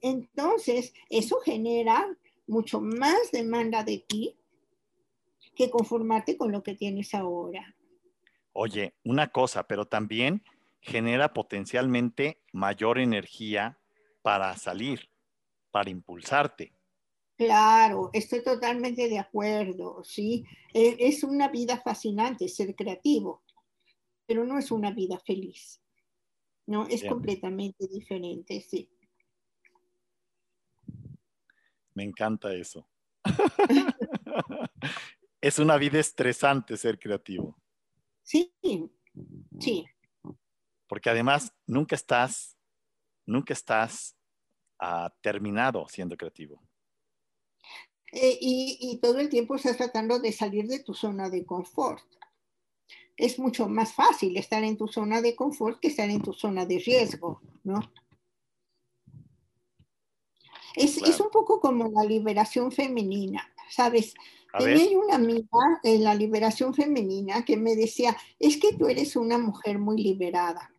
Entonces, 0.00 0.94
eso 1.10 1.40
genera 1.40 2.06
mucho 2.46 2.80
más 2.80 3.30
demanda 3.32 3.82
de 3.82 3.98
ti 3.98 4.38
que 5.54 5.70
conformarte 5.70 6.36
con 6.36 6.52
lo 6.52 6.62
que 6.62 6.74
tienes 6.74 7.14
ahora. 7.14 7.74
Oye, 8.52 8.94
una 9.04 9.28
cosa, 9.28 9.66
pero 9.66 9.86
también 9.86 10.42
genera 10.80 11.32
potencialmente 11.34 12.40
mayor 12.52 12.98
energía 12.98 13.78
para 14.22 14.56
salir, 14.56 15.10
para 15.70 15.90
impulsarte. 15.90 16.75
Claro, 17.36 18.10
estoy 18.12 18.42
totalmente 18.42 19.08
de 19.08 19.18
acuerdo, 19.18 20.02
¿sí? 20.04 20.44
E, 20.72 20.96
es 21.00 21.22
una 21.22 21.48
vida 21.48 21.80
fascinante 21.80 22.48
ser 22.48 22.74
creativo 22.74 23.42
pero 24.26 24.44
no 24.44 24.58
es 24.58 24.70
una 24.70 24.90
vida 24.90 25.18
feliz. 25.20 25.80
No, 26.66 26.86
es 26.88 27.04
completamente 27.04 27.86
diferente, 27.86 28.60
sí. 28.60 28.90
Me 31.94 32.02
encanta 32.02 32.52
eso. 32.52 32.88
es 35.40 35.58
una 35.60 35.76
vida 35.76 36.00
estresante 36.00 36.76
ser 36.76 36.98
creativo. 36.98 37.56
Sí, 38.22 38.52
sí. 39.60 39.86
porque 40.88 41.08
además 41.08 41.54
nunca 41.64 41.94
estás, 41.94 42.58
nunca 43.24 43.52
estás 43.52 44.16
uh, 44.82 45.08
terminado 45.20 45.86
siendo 45.88 46.16
creativo. 46.16 46.60
Eh, 48.18 48.38
y, 48.40 48.78
y, 48.80 48.96
todo 48.96 49.18
el 49.18 49.28
tiempo 49.28 49.56
estás 49.56 49.76
tratando 49.76 50.18
de 50.18 50.32
salir 50.32 50.66
de 50.68 50.78
tu 50.78 50.94
zona 50.94 51.28
de 51.28 51.44
confort. 51.44 52.02
Es 53.14 53.38
mucho 53.38 53.68
más 53.68 53.92
fácil 53.92 54.38
estar 54.38 54.64
en 54.64 54.78
tu 54.78 54.88
zona 54.88 55.20
de 55.20 55.36
confort 55.36 55.78
que 55.80 55.88
estar 55.88 56.08
en 56.08 56.22
tu 56.22 56.32
zona 56.32 56.64
de 56.64 56.78
riesgo, 56.78 57.42
¿no? 57.62 57.78
Es, 60.74 60.94
claro. 60.94 61.12
es 61.12 61.20
un 61.20 61.30
poco 61.30 61.60
como 61.60 61.90
la 61.90 62.04
liberación 62.04 62.72
femenina, 62.72 63.46
¿sabes? 63.68 64.14
Tenía 64.58 64.98
una 64.98 65.16
amiga 65.16 65.80
en 65.82 66.02
la 66.02 66.14
liberación 66.14 66.72
femenina 66.72 67.44
que 67.44 67.58
me 67.58 67.76
decía, 67.76 68.16
es 68.38 68.56
que 68.56 68.72
tú 68.72 68.86
eres 68.86 69.14
una 69.16 69.36
mujer 69.36 69.78
muy 69.78 70.02
liberada. 70.02 70.72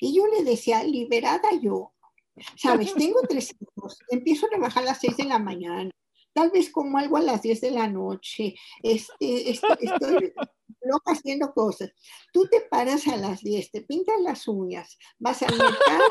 Y 0.00 0.16
yo 0.16 0.26
le 0.26 0.42
decía, 0.42 0.82
liberada 0.82 1.48
yo, 1.62 1.92
¿sabes? 2.56 2.92
Tengo 2.94 3.20
tres 3.28 3.54
hijos, 3.60 4.00
empiezo 4.08 4.46
a 4.46 4.50
trabajar 4.50 4.82
a 4.82 4.86
las 4.86 4.98
seis 4.98 5.16
de 5.16 5.26
la 5.26 5.38
mañana, 5.38 5.92
tal 6.36 6.50
vez 6.50 6.70
como 6.70 6.98
algo 6.98 7.16
a 7.16 7.22
las 7.22 7.40
diez 7.40 7.62
de 7.62 7.70
la 7.70 7.88
noche, 7.88 8.54
este, 8.82 9.50
estoy, 9.50 9.78
estoy 9.80 10.34
loca 10.82 11.12
haciendo 11.12 11.50
cosas. 11.54 11.90
Tú 12.30 12.46
te 12.46 12.60
paras 12.60 13.08
a 13.08 13.16
las 13.16 13.40
diez, 13.40 13.70
te 13.70 13.80
pintas 13.80 14.20
las 14.20 14.46
uñas, 14.46 14.98
vas 15.18 15.42
al 15.42 15.56
mercado, 15.56 16.04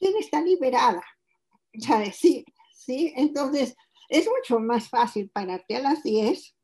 ¿quién 0.00 0.16
está 0.16 0.40
liberada? 0.40 1.04
¿Sabes? 1.78 2.16
Sí, 2.16 2.44
sí, 2.74 3.12
entonces 3.14 3.76
es 4.08 4.26
mucho 4.26 4.58
más 4.58 4.88
fácil 4.88 5.30
pararte 5.30 5.76
a 5.76 5.80
las 5.80 6.02
10, 6.02 6.56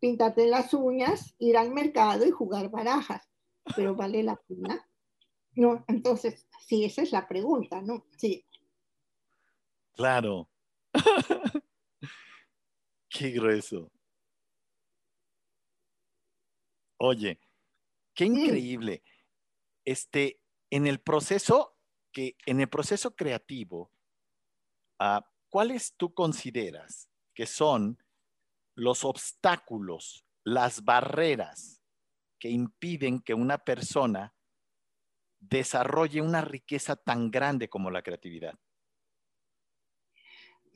pintarte 0.00 0.48
las 0.48 0.74
uñas, 0.74 1.36
ir 1.38 1.58
al 1.58 1.70
mercado 1.70 2.26
y 2.26 2.32
jugar 2.32 2.70
barajas, 2.70 3.22
pero 3.76 3.94
vale 3.94 4.24
la 4.24 4.34
pena. 4.34 4.84
No, 5.52 5.84
entonces, 5.86 6.48
sí, 6.66 6.84
esa 6.84 7.02
es 7.02 7.12
la 7.12 7.28
pregunta, 7.28 7.80
¿no? 7.82 8.04
Sí. 8.16 8.44
Claro. 9.92 10.48
qué 13.08 13.30
grueso. 13.30 13.90
Oye, 17.00 17.38
qué 18.14 18.24
increíble. 18.24 19.02
Este, 19.84 20.40
en 20.70 20.86
el 20.86 21.00
proceso 21.00 21.76
que, 22.12 22.36
en 22.46 22.60
el 22.60 22.68
proceso 22.68 23.14
creativo, 23.14 23.92
uh, 25.00 25.20
¿cuáles 25.48 25.94
tú 25.96 26.12
consideras 26.12 27.08
que 27.34 27.46
son 27.46 28.02
los 28.74 29.04
obstáculos, 29.04 30.24
las 30.44 30.84
barreras 30.84 31.80
que 32.38 32.48
impiden 32.50 33.20
que 33.20 33.34
una 33.34 33.58
persona 33.58 34.34
desarrolle 35.40 36.20
una 36.20 36.40
riqueza 36.40 36.96
tan 36.96 37.30
grande 37.30 37.68
como 37.68 37.90
la 37.90 38.02
creatividad? 38.02 38.58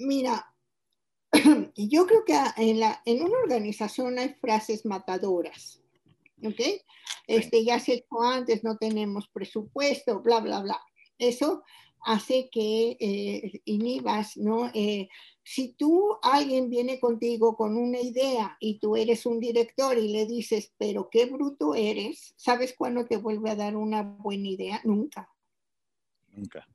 Mira, 0.02 0.54
yo 1.76 2.06
creo 2.06 2.24
que 2.24 2.38
en, 2.56 2.80
la, 2.80 3.00
en 3.04 3.22
una 3.22 3.38
organización 3.38 4.18
hay 4.18 4.34
frases 4.40 4.84
matadoras. 4.84 5.80
¿Ok? 6.44 6.60
Este, 7.26 7.64
ya 7.64 7.78
se 7.78 7.94
hecho 7.94 8.20
antes, 8.22 8.64
no 8.64 8.76
tenemos 8.76 9.28
presupuesto, 9.28 10.20
bla, 10.20 10.40
bla, 10.40 10.60
bla. 10.60 10.80
Eso 11.18 11.62
hace 12.04 12.50
que 12.50 12.96
eh, 12.98 13.60
inhibas, 13.64 14.36
¿no? 14.36 14.70
Eh, 14.74 15.08
si 15.44 15.74
tú, 15.74 16.16
alguien 16.22 16.68
viene 16.68 17.00
contigo 17.00 17.56
con 17.56 17.76
una 17.76 18.00
idea 18.00 18.56
y 18.60 18.78
tú 18.78 18.96
eres 18.96 19.24
un 19.26 19.40
director 19.40 19.96
y 19.98 20.08
le 20.08 20.26
dices, 20.26 20.72
pero 20.78 21.08
qué 21.10 21.26
bruto 21.26 21.74
eres, 21.74 22.34
¿sabes 22.36 22.74
cuándo 22.76 23.06
te 23.06 23.16
vuelve 23.16 23.50
a 23.50 23.56
dar 23.56 23.76
una 23.76 24.02
buena 24.02 24.48
idea? 24.48 24.80
Nunca. 24.84 25.28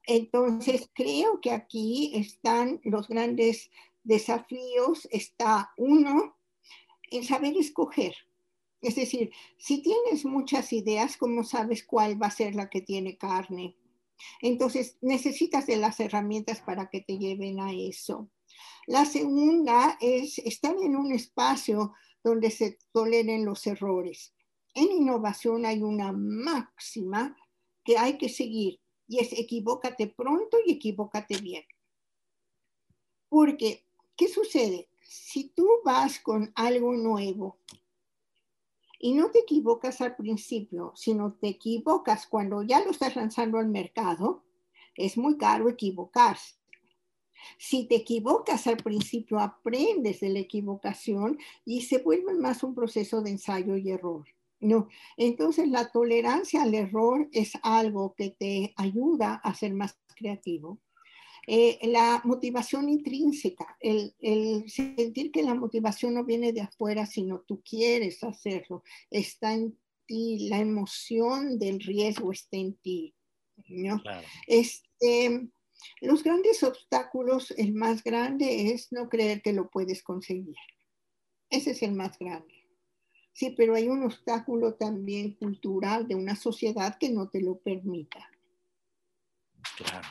Entonces, 0.04 0.90
creo 0.94 1.42
que 1.42 1.52
aquí 1.52 2.12
están 2.16 2.80
los 2.84 3.08
grandes 3.08 3.70
desafíos. 4.04 5.08
Está 5.12 5.72
uno, 5.78 6.38
el 7.12 7.26
saber 7.26 7.56
escoger. 7.58 8.15
Es 8.82 8.96
decir, 8.96 9.32
si 9.58 9.82
tienes 9.82 10.26
muchas 10.26 10.72
ideas, 10.72 11.17
¿cómo 11.17 11.43
sabes 11.43 11.84
cuál 11.84 12.22
va 12.22 12.28
a 12.28 12.32
ser 12.32 12.56
la 12.56 12.70
que 12.70 12.82
tiene 12.82 13.17
carne? 13.17 13.76
Entonces, 14.41 14.98
necesitas 15.02 15.65
de 15.65 15.78
las 15.78 16.00
herramientas 16.00 16.62
para 16.62 16.89
que 16.89 17.02
te 17.02 17.17
lleven 17.17 17.60
a 17.60 17.72
eso. 17.74 18.30
La 18.86 19.06
segunda 19.06 19.98
es 20.00 20.38
estar 20.39 20.76
en 20.82 20.96
un 20.96 21.12
espacio 21.12 21.93
donde 22.24 22.52
se 22.52 22.78
toleren 22.91 23.46
los 23.46 23.65
errores. 23.67 24.34
En 24.74 24.91
innovación 24.91 25.65
hay 25.65 25.82
una 25.82 26.12
máxima 26.12 27.36
que 27.84 27.98
hay 27.98 28.17
que 28.17 28.30
seguir 28.30 28.80
y 29.08 29.20
es 29.20 29.34
equivócate 29.34 30.08
pronto 30.08 30.58
y 30.65 30.74
equivócate 30.74 31.38
bien. 31.38 31.63
Porque, 33.30 33.84
¿qué 34.15 34.28
sucede? 34.28 34.89
Si 35.02 35.50
tú 35.50 35.67
vas 35.84 36.20
con 36.20 36.52
algo 36.56 36.93
nuevo 36.93 37.58
y 39.00 39.13
no 39.13 39.32
te 39.32 39.39
equivocas 39.39 40.02
al 40.02 40.15
principio, 40.15 40.91
sino 40.96 41.34
te 41.34 41.50
equivocas 41.50 42.28
cuando 42.28 42.63
ya 42.63 42.84
lo 42.84 42.91
estás 42.91 43.15
lanzando 43.15 43.58
al 43.58 43.67
mercado, 43.67 44.43
es 44.96 45.17
muy 45.17 45.38
caro 45.38 45.70
equivocarse. 45.70 46.56
Si 47.58 47.86
te 47.86 47.96
equivocas 47.96 48.67
al 48.67 48.78
principio, 48.78 49.39
aprendes 49.39 50.20
de 50.20 50.30
la 50.30 50.39
equivocación 50.39 51.38
y 51.65 51.82
se 51.82 52.00
vuelve 52.00 52.34
más 52.34 52.63
un 52.63 52.74
proceso 52.74 53.22
de 53.22 53.32
ensayo 53.32 53.78
y 53.78 53.91
error. 53.91 54.26
No, 54.60 54.88
entonces 55.17 55.67
la 55.67 55.91
tolerancia 55.91 56.63
al 56.63 56.74
error 56.74 57.30
es 57.32 57.54
algo 57.62 58.15
que 58.15 58.32
te 58.32 58.74
ayuda 58.76 59.36
a 59.43 59.54
ser 59.54 59.74
más 59.74 60.00
creativo. 60.15 60.80
Eh, 61.46 61.80
la 61.88 62.22
motivación 62.26 62.89
intrínseca, 62.89 63.78
el, 63.80 64.13
el, 64.20 64.70
sentir 64.70 65.32
que 65.32 65.43
la 65.43 65.54
motivación 65.54 66.15
no 66.15 66.26
viene 66.26 66.52
de 66.52 66.62
afuera, 66.62 67.06
sino 67.06 67.39
tú 67.41 67.62
quieres 67.62 68.22
hacerlo, 68.24 68.84
está 69.10 69.54
en 69.54 69.78
ti, 70.06 70.50
la 70.50 70.60
emoción 70.60 71.58
del 71.58 71.80
riesgo 71.80 72.32
está 72.32 72.58
en 72.58 72.74
ti. 72.78 73.13
¿no? 73.67 74.02
Claro. 74.02 74.28
Este, 74.46 75.50
los 76.02 76.24
grandes 76.24 76.63
obstáculos, 76.63 77.52
el 77.52 77.74
más 77.74 78.04
grande 78.04 78.72
es 78.72 78.91
no 78.91 79.08
creer 79.10 79.41
que 79.41 79.54
lo 79.54 79.70
puedes 79.70 80.04
conseguir. 80.04 80.56
Ese 81.50 81.72
es 81.72 81.82
el 81.82 81.93
más 81.93 82.17
grande. 82.20 82.57
Sí, 83.38 83.52
pero 83.52 83.76
hay 83.76 83.88
un 83.88 84.02
obstáculo 84.02 84.73
también 84.73 85.34
cultural 85.34 86.08
de 86.08 86.15
una 86.15 86.36
sociedad 86.36 86.97
que 86.97 87.12
no 87.12 87.30
te 87.30 87.39
lo 87.39 87.60
permita. 87.60 88.32
Claro. 89.78 90.08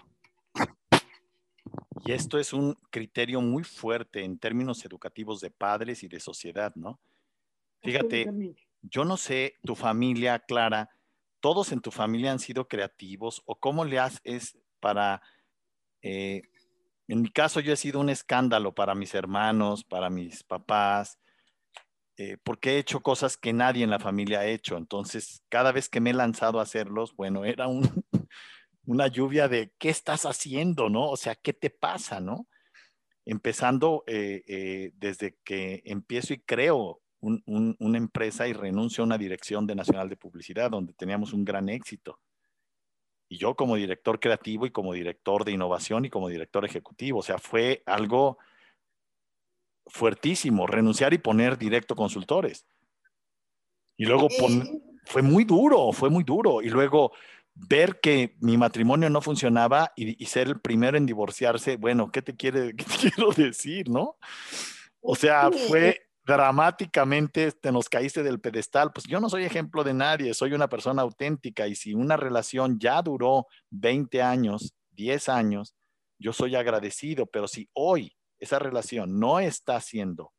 Y 2.04 2.12
esto 2.12 2.38
es 2.38 2.52
un 2.52 2.78
criterio 2.88 3.40
muy 3.40 3.64
fuerte 3.64 4.22
en 4.22 4.38
términos 4.38 4.84
educativos 4.84 5.40
de 5.40 5.50
padres 5.50 6.04
y 6.04 6.08
de 6.08 6.20
sociedad, 6.20 6.72
¿no? 6.76 7.00
Fíjate, 7.82 8.30
yo 8.82 9.04
no 9.04 9.16
sé, 9.16 9.56
tu 9.64 9.74
familia, 9.74 10.38
Clara, 10.38 10.88
todos 11.40 11.72
en 11.72 11.80
tu 11.80 11.90
familia 11.90 12.30
han 12.30 12.38
sido 12.38 12.68
creativos 12.68 13.42
o 13.44 13.56
cómo 13.56 13.84
le 13.84 13.98
haces 13.98 14.56
para, 14.78 15.20
eh, 16.00 16.42
en 17.08 17.22
mi 17.22 17.30
caso 17.30 17.58
yo 17.58 17.72
he 17.72 17.76
sido 17.76 17.98
un 17.98 18.08
escándalo 18.08 18.72
para 18.72 18.94
mis 18.94 19.16
hermanos, 19.16 19.82
para 19.82 20.10
mis 20.10 20.44
papás, 20.44 21.18
eh, 22.18 22.38
porque 22.42 22.72
he 22.72 22.78
hecho 22.78 23.00
cosas 23.00 23.36
que 23.36 23.52
nadie 23.52 23.84
en 23.84 23.90
la 23.90 23.98
familia 23.98 24.40
ha 24.40 24.46
hecho. 24.46 24.76
Entonces, 24.78 25.42
cada 25.50 25.70
vez 25.72 25.88
que 25.88 26.00
me 26.00 26.10
he 26.10 26.14
lanzado 26.14 26.60
a 26.60 26.62
hacerlos, 26.62 27.14
bueno, 27.14 27.44
era 27.44 27.68
un, 27.68 27.82
una 28.86 29.08
lluvia 29.08 29.48
de 29.48 29.72
qué 29.78 29.90
estás 29.90 30.24
haciendo, 30.24 30.88
¿no? 30.88 31.10
O 31.10 31.16
sea, 31.16 31.34
¿qué 31.34 31.52
te 31.52 31.68
pasa, 31.68 32.20
no? 32.20 32.46
Empezando 33.26 34.04
eh, 34.06 34.42
eh, 34.46 34.92
desde 34.94 35.36
que 35.44 35.82
empiezo 35.84 36.32
y 36.32 36.38
creo 36.38 37.00
una 37.20 37.98
empresa 37.98 38.46
y 38.46 38.52
renuncio 38.52 39.02
a 39.02 39.06
una 39.06 39.18
dirección 39.18 39.66
de 39.66 39.74
Nacional 39.74 40.08
de 40.08 40.16
Publicidad 40.16 40.70
donde 40.70 40.92
teníamos 40.92 41.32
un 41.32 41.44
gran 41.44 41.68
éxito. 41.68 42.20
Y 43.28 43.38
yo 43.38 43.56
como 43.56 43.74
director 43.74 44.20
creativo 44.20 44.64
y 44.64 44.70
como 44.70 44.92
director 44.92 45.44
de 45.44 45.52
innovación 45.52 46.04
y 46.04 46.10
como 46.10 46.28
director 46.28 46.64
ejecutivo, 46.64 47.18
o 47.18 47.22
sea, 47.22 47.38
fue 47.38 47.82
algo 47.84 48.38
fuertísimo, 49.86 50.66
renunciar 50.66 51.14
y 51.14 51.18
poner 51.18 51.58
directo 51.58 51.94
consultores. 51.94 52.66
Y 53.96 54.04
luego 54.04 54.28
fue 55.06 55.22
muy 55.22 55.44
duro, 55.44 55.92
fue 55.92 56.10
muy 56.10 56.24
duro. 56.24 56.62
Y 56.62 56.68
luego 56.68 57.12
ver 57.54 58.00
que 58.00 58.36
mi 58.40 58.56
matrimonio 58.56 59.08
no 59.08 59.22
funcionaba 59.22 59.92
y, 59.96 60.24
ser 60.26 60.48
el 60.48 60.60
primero 60.60 60.96
en 60.96 61.06
divorciarse, 61.06 61.76
bueno, 61.76 62.10
¿qué 62.12 62.20
te, 62.22 62.36
quiere, 62.36 62.74
qué 62.76 62.84
te 62.84 63.10
quiero 63.10 63.32
decir, 63.32 63.88
no? 63.88 64.16
O 65.00 65.14
sea, 65.14 65.50
fue 65.68 66.02
dramáticamente, 66.26 67.52
te 67.52 67.70
nos 67.72 67.88
caíste 67.88 68.22
del 68.22 68.40
pedestal. 68.40 68.92
Pues 68.92 69.06
yo 69.06 69.20
no 69.20 69.30
soy 69.30 69.44
ejemplo 69.44 69.84
de 69.84 69.94
nadie, 69.94 70.34
soy 70.34 70.52
una 70.52 70.68
persona 70.68 71.02
auténtica 71.02 71.66
y 71.68 71.74
si 71.74 71.94
una 71.94 72.16
relación 72.16 72.78
ya 72.78 73.00
duró 73.00 73.46
20 73.70 74.20
años, 74.22 74.74
10 74.90 75.28
años, 75.28 75.74
yo 76.18 76.32
soy 76.32 76.56
agradecido, 76.56 77.26
pero 77.26 77.46
si 77.46 77.68
hoy 77.72 78.16
esa 78.46 78.58
relación 78.58 79.18
no 79.18 79.40
está 79.40 79.80
siendo 79.80 80.32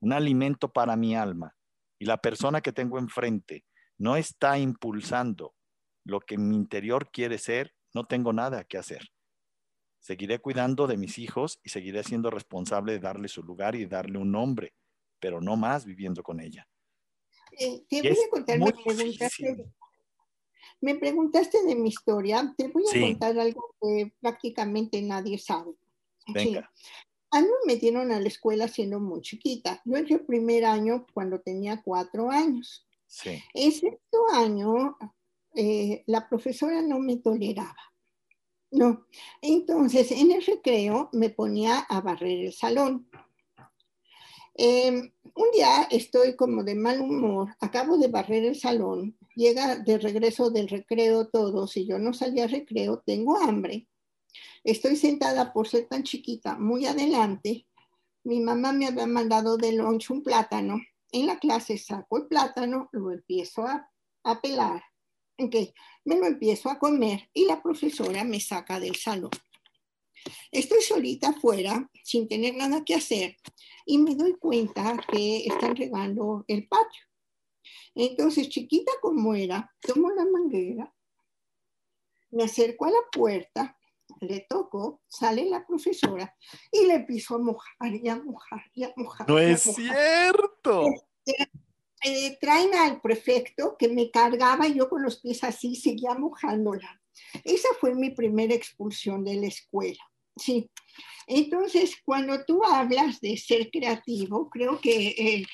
un 0.00 0.12
alimento 0.12 0.72
para 0.72 0.96
mi 0.96 1.16
alma 1.16 1.56
y 1.98 2.04
la 2.04 2.18
persona 2.18 2.60
que 2.60 2.72
tengo 2.72 2.98
enfrente 2.98 3.64
no 3.98 4.16
está 4.16 4.58
impulsando 4.58 5.54
lo 6.04 6.20
que 6.20 6.36
mi 6.36 6.56
interior 6.56 7.10
quiere 7.10 7.38
ser, 7.38 7.74
no 7.94 8.04
tengo 8.04 8.32
nada 8.32 8.64
que 8.64 8.76
hacer. 8.76 9.08
Seguiré 10.00 10.40
cuidando 10.40 10.86
de 10.88 10.96
mis 10.96 11.18
hijos 11.18 11.60
y 11.62 11.68
seguiré 11.68 12.02
siendo 12.02 12.30
responsable 12.30 12.92
de 12.92 12.98
darle 12.98 13.28
su 13.28 13.42
lugar 13.42 13.76
y 13.76 13.86
darle 13.86 14.18
un 14.18 14.32
nombre, 14.32 14.74
pero 15.20 15.40
no 15.40 15.56
más 15.56 15.84
viviendo 15.84 16.22
con 16.22 16.40
ella. 16.40 16.66
Eh, 17.58 17.84
te 17.88 18.02
voy 18.02 18.18
a 18.26 18.30
contar, 18.30 18.58
me 18.58 18.72
preguntaste, 18.72 19.72
me 20.80 20.94
preguntaste, 20.96 21.62
de 21.64 21.76
mi 21.76 21.90
historia, 21.90 22.52
te 22.56 22.66
voy 22.68 22.82
a 22.92 23.00
contar 23.00 23.38
algo 23.38 23.76
que 23.80 24.12
prácticamente 24.20 25.00
nadie 25.00 25.38
sabe. 25.38 25.70
A 27.32 27.40
mí 27.40 27.48
me 27.48 27.74
metieron 27.74 28.12
a 28.12 28.20
la 28.20 28.28
escuela 28.28 28.68
siendo 28.68 29.00
muy 29.00 29.22
chiquita. 29.22 29.80
Yo 29.84 29.96
entré 29.96 30.16
el 30.16 30.26
primer 30.26 30.64
año 30.64 31.06
cuando 31.12 31.40
tenía 31.40 31.82
cuatro 31.82 32.30
años. 32.30 32.86
Sí. 33.06 33.42
Ese 33.54 34.00
año 34.34 34.96
eh, 35.54 36.04
la 36.06 36.28
profesora 36.28 36.82
no 36.82 36.98
me 36.98 37.16
toleraba. 37.16 37.76
No. 38.70 39.06
Entonces, 39.40 40.12
en 40.12 40.32
el 40.32 40.44
recreo 40.44 41.10
me 41.12 41.30
ponía 41.30 41.80
a 41.80 42.00
barrer 42.00 42.46
el 42.46 42.52
salón. 42.52 43.08
Em, 44.54 45.10
un 45.34 45.50
día 45.52 45.88
estoy 45.90 46.36
como 46.36 46.62
de 46.62 46.74
mal 46.74 47.00
humor, 47.00 47.54
acabo 47.60 47.96
de 47.96 48.08
barrer 48.08 48.44
el 48.44 48.54
salón, 48.54 49.16
llega 49.34 49.76
de 49.76 49.96
regreso 49.96 50.50
del 50.50 50.68
recreo 50.68 51.28
todo, 51.28 51.66
si 51.66 51.86
yo 51.86 51.98
no 51.98 52.12
salía 52.12 52.44
al 52.44 52.50
recreo, 52.50 53.02
tengo 53.04 53.38
hambre. 53.38 53.88
Estoy 54.64 54.96
sentada 54.96 55.52
por 55.52 55.68
ser 55.68 55.88
tan 55.88 56.02
chiquita, 56.02 56.56
muy 56.56 56.86
adelante. 56.86 57.66
Mi 58.24 58.40
mamá 58.40 58.72
me 58.72 58.86
había 58.86 59.06
mandado 59.06 59.56
de 59.56 59.72
lunch 59.72 60.10
un 60.10 60.22
plátano. 60.22 60.80
En 61.10 61.26
la 61.26 61.38
clase 61.38 61.76
saco 61.78 62.18
el 62.18 62.26
plátano, 62.26 62.88
lo 62.92 63.10
empiezo 63.10 63.66
a, 63.66 63.90
a 64.24 64.40
pelar. 64.40 64.82
Me 66.04 66.16
lo 66.16 66.26
empiezo 66.26 66.70
a 66.70 66.78
comer 66.78 67.28
y 67.32 67.46
la 67.46 67.62
profesora 67.62 68.22
me 68.24 68.38
saca 68.38 68.78
del 68.78 68.96
salón. 68.96 69.30
Estoy 70.52 70.82
solita 70.82 71.30
afuera, 71.30 71.90
sin 72.04 72.28
tener 72.28 72.54
nada 72.54 72.84
que 72.84 72.94
hacer, 72.94 73.36
y 73.84 73.98
me 73.98 74.14
doy 74.14 74.34
cuenta 74.38 74.96
que 75.10 75.46
están 75.46 75.74
regando 75.74 76.44
el 76.46 76.68
patio. 76.68 77.02
Entonces, 77.94 78.48
chiquita 78.48 78.92
como 79.00 79.34
era, 79.34 79.74
tomo 79.80 80.10
la 80.10 80.24
manguera, 80.24 80.94
me 82.30 82.44
acerco 82.44 82.86
a 82.86 82.90
la 82.90 83.02
puerta, 83.10 83.76
le 84.20 84.46
toco, 84.48 85.00
sale 85.08 85.48
la 85.48 85.66
profesora 85.66 86.34
y 86.70 86.86
le 86.86 86.94
empiezo 86.94 87.36
a 87.36 87.38
mojar 87.38 87.94
y 87.94 88.08
a 88.08 88.16
mojar 88.16 88.62
y 88.74 88.84
a 88.84 88.92
mojar. 88.96 89.28
No 89.28 89.38
es 89.38 89.62
cierto. 89.62 90.86
Este, 91.24 91.50
eh, 92.04 92.36
traen 92.40 92.74
al 92.74 93.00
prefecto 93.00 93.76
que 93.78 93.88
me 93.88 94.10
cargaba 94.10 94.66
y 94.66 94.74
yo 94.74 94.88
con 94.88 95.02
los 95.02 95.20
pies 95.20 95.44
así 95.44 95.76
seguía 95.76 96.14
mojándola. 96.14 97.00
Esa 97.44 97.68
fue 97.80 97.94
mi 97.94 98.10
primera 98.10 98.54
expulsión 98.54 99.24
de 99.24 99.36
la 99.36 99.46
escuela. 99.46 100.02
Sí. 100.36 100.70
Entonces, 101.26 101.96
cuando 102.04 102.44
tú 102.44 102.64
hablas 102.64 103.20
de 103.20 103.36
ser 103.36 103.70
creativo, 103.70 104.50
creo 104.50 104.80
que 104.80 105.08
eh, 105.08 105.46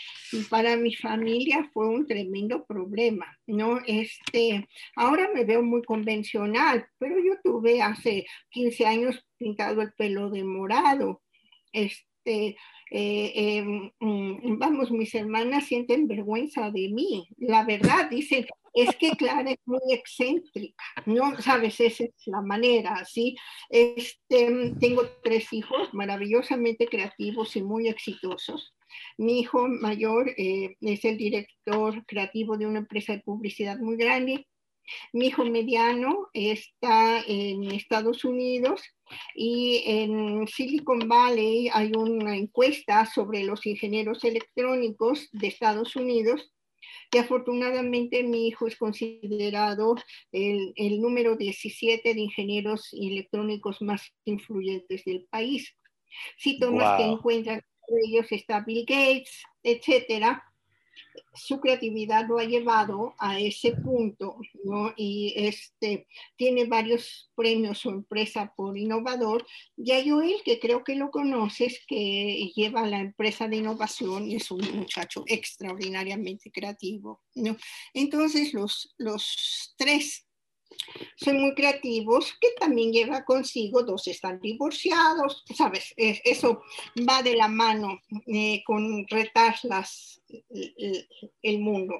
para 0.49 0.77
mi 0.77 0.95
familia 0.95 1.69
fue 1.73 1.89
un 1.89 2.07
tremendo 2.07 2.65
problema, 2.65 3.27
¿no? 3.47 3.79
Este, 3.87 4.67
ahora 4.97 5.31
me 5.35 5.45
veo 5.45 5.63
muy 5.63 5.83
convencional, 5.83 6.87
pero 6.99 7.17
yo 7.19 7.35
tuve 7.45 7.83
hace 7.83 8.27
15 8.51 8.87
años 8.87 9.25
pintado 9.37 9.83
el 9.83 9.93
pelo 9.93 10.31
de 10.31 10.45
morado. 10.45 11.23
Este, 11.73 12.57
eh, 12.91 13.33
em, 13.35 13.91
mm, 14.01 14.59
vamos, 14.59 14.91
mis 14.91 15.15
hermanas 15.15 15.67
sienten 15.67 16.09
vergüenza 16.09 16.71
de 16.71 16.89
mí. 16.89 17.29
La 17.37 17.65
verdad, 17.65 18.09
dicen, 18.11 18.47
es 18.81 18.97
que 18.97 19.11
Clara 19.13 19.51
es 19.51 19.59
muy 19.67 19.93
excéntrica, 19.93 20.85
¿no? 21.07 21.41
Sabes, 21.41 21.81
esa 21.81 22.05
es 22.05 22.13
la 22.27 22.41
manera, 22.41 23.05
¿sí? 23.05 23.37
Este, 23.69 24.75
tengo 24.81 25.03
tres 25.23 25.53
hijos 25.53 25.93
maravillosamente 25.93 26.87
creativos 26.87 27.57
y 27.57 27.63
muy 27.63 27.89
exitosos. 27.89 28.75
Mi 29.17 29.41
hijo 29.41 29.69
mayor 29.69 30.31
eh, 30.37 30.77
es 30.81 31.05
el 31.05 31.17
director 31.17 32.05
creativo 32.07 32.57
de 32.57 32.67
una 32.67 32.79
empresa 32.79 33.13
de 33.13 33.21
publicidad 33.21 33.79
muy 33.79 33.97
grande. 33.97 34.47
Mi 35.13 35.27
hijo 35.27 35.45
mediano 35.45 36.29
está 36.33 37.21
en 37.27 37.71
Estados 37.71 38.25
Unidos 38.25 38.83
y 39.35 39.83
en 39.87 40.47
Silicon 40.47 41.09
Valley 41.09 41.69
hay 41.73 41.93
una 41.95 42.37
encuesta 42.37 43.05
sobre 43.05 43.45
los 43.45 43.67
ingenieros 43.67 44.25
electrónicos 44.25 45.29
de 45.33 45.49
Estados 45.49 45.95
Unidos 45.97 46.51
que 47.11 47.21
afortunadamente 47.21 48.23
mi 48.23 48.49
hijo 48.49 48.67
es 48.67 48.77
considerado 48.77 49.97
el, 50.33 50.73
el 50.77 51.01
número 51.01 51.37
17 51.37 52.15
de 52.15 52.21
ingenieros 52.21 52.89
electrónicos 52.93 53.81
más 53.83 54.13
influyentes 54.25 55.05
del 55.05 55.27
país. 55.31 55.75
Si 56.37 56.59
tomas 56.59 56.99
que 56.99 57.05
encuentran 57.05 57.63
ellos 58.05 58.31
está 58.31 58.61
Bill 58.61 58.85
Gates, 58.87 59.43
etcétera, 59.63 60.45
su 61.35 61.61
creatividad 61.61 62.27
lo 62.27 62.39
ha 62.39 62.45
llevado 62.45 63.15
a 63.19 63.41
ese 63.41 63.73
punto, 63.73 64.39
¿no? 64.65 64.93
Y 64.97 65.35
este, 65.37 66.07
tiene 66.37 66.67
varios 66.67 67.31
premios 67.35 67.79
su 67.79 67.91
empresa 67.91 68.53
por 68.57 68.77
innovador. 68.77 69.47
Y 69.77 69.93
hay 69.93 70.09
Joel, 70.09 70.43
que 70.45 70.59
creo 70.61 70.85
que 70.85 70.95
lo 70.95 71.11
conoces, 71.11 71.81
que 71.87 72.51
lleva 72.55 72.87
la 72.87 73.01
empresa 73.01 73.49
de 73.49 73.57
innovación 73.57 74.31
y 74.31 74.37
es 74.37 74.51
un 74.51 74.61
muchacho 74.75 75.25
extraordinariamente 75.27 76.51
creativo, 76.51 77.23
¿no? 77.35 77.57
Entonces, 77.95 78.53
los, 78.55 78.95
los 78.99 79.75
tres 79.77 80.28
son 81.17 81.41
muy 81.41 81.55
creativos, 81.55 82.35
que 82.41 82.49
también 82.59 82.93
lleva 82.93 83.25
consigo, 83.25 83.83
dos 83.83 84.07
están 84.07 84.41
divorciados, 84.41 85.45
¿sabes? 85.57 85.95
Eso 85.97 86.63
va 87.09 87.23
de 87.23 87.37
la 87.37 87.49
mano 87.49 88.01
eh, 88.27 88.63
con 88.65 89.07
retar 89.09 89.57
el, 91.43 91.59
mundo. 91.61 91.95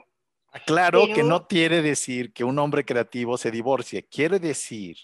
Claro 0.67 1.07
que 1.15 1.23
no 1.23 1.47
quiere 1.47 1.83
decir 1.83 2.33
que 2.33 2.45
un 2.45 2.59
hombre 2.59 2.85
creativo 2.85 3.37
se 3.37 3.51
divorcie, 3.51 4.05
quiere 4.05 4.39
decir 4.39 4.97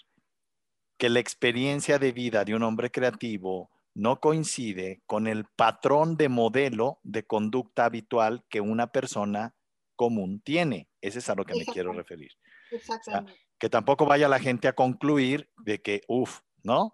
que 0.97 1.09
la 1.09 1.19
experiencia 1.19 1.99
de 1.99 2.11
vida 2.11 2.45
de 2.45 2.55
un 2.55 2.63
hombre 2.63 2.89
creativo 2.89 3.69
no 3.93 4.19
coincide 4.19 5.01
con 5.05 5.27
el 5.27 5.45
patrón 5.45 6.17
de 6.17 6.29
modelo 6.29 6.99
de 7.03 7.25
conducta 7.25 7.85
habitual 7.85 8.43
que 8.49 8.59
una 8.59 8.87
persona 8.87 9.55
común 9.95 10.41
tiene. 10.41 10.89
Ese 10.99 11.19
es 11.19 11.29
a 11.29 11.35
lo 11.35 11.45
que 11.45 11.55
me 11.55 11.65
quiero 11.65 11.93
referir. 11.93 12.31
Exactamente 12.71 13.44
que 13.59 13.69
tampoco 13.69 14.05
vaya 14.05 14.27
la 14.27 14.39
gente 14.39 14.67
a 14.67 14.73
concluir 14.73 15.49
de 15.57 15.81
que, 15.81 16.01
uff, 16.07 16.41
¿no? 16.63 16.93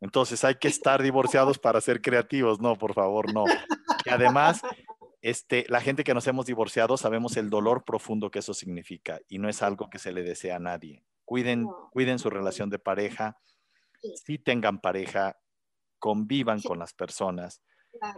Entonces 0.00 0.44
hay 0.44 0.54
que 0.56 0.68
estar 0.68 1.02
divorciados 1.02 1.58
para 1.58 1.80
ser 1.80 2.00
creativos. 2.00 2.60
No, 2.60 2.76
por 2.76 2.94
favor, 2.94 3.32
no. 3.32 3.44
Y 4.04 4.10
además, 4.10 4.62
este, 5.20 5.66
la 5.68 5.80
gente 5.80 6.04
que 6.04 6.14
nos 6.14 6.26
hemos 6.28 6.46
divorciado 6.46 6.96
sabemos 6.96 7.36
el 7.36 7.50
dolor 7.50 7.84
profundo 7.84 8.30
que 8.30 8.38
eso 8.38 8.54
significa 8.54 9.20
y 9.28 9.38
no 9.38 9.48
es 9.48 9.62
algo 9.62 9.90
que 9.90 9.98
se 9.98 10.12
le 10.12 10.22
desea 10.22 10.56
a 10.56 10.60
nadie. 10.60 11.04
Cuiden, 11.24 11.66
cuiden 11.90 12.18
su 12.18 12.30
relación 12.30 12.70
de 12.70 12.78
pareja, 12.78 13.38
si 14.14 14.38
tengan 14.38 14.80
pareja, 14.80 15.36
convivan 15.98 16.60
con 16.62 16.78
las 16.78 16.94
personas. 16.94 17.60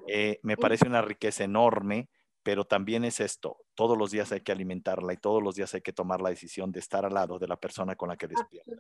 Eh, 0.07 0.39
me 0.43 0.57
parece 0.57 0.87
una 0.87 1.01
riqueza 1.01 1.45
enorme 1.45 2.11
pero 2.43 2.65
también 2.65 3.05
es 3.05 3.21
esto, 3.21 3.59
todos 3.75 3.97
los 3.97 4.11
días 4.11 4.33
hay 4.33 4.41
que 4.41 4.53
alimentarla 4.53 5.13
y 5.13 5.19
todos 5.19 5.43
los 5.43 5.55
días 5.55 5.75
hay 5.75 5.83
que 5.83 5.93
tomar 5.93 6.21
la 6.21 6.31
decisión 6.31 6.73
de 6.73 6.81
estar 6.81 7.05
al 7.05 7.15
lado 7.15 7.39
de 7.39 7.49
la 7.49 7.57
persona 7.57 7.97
con 7.97 8.09
la 8.09 8.17
que 8.17 8.29
despiertas. 8.29 8.79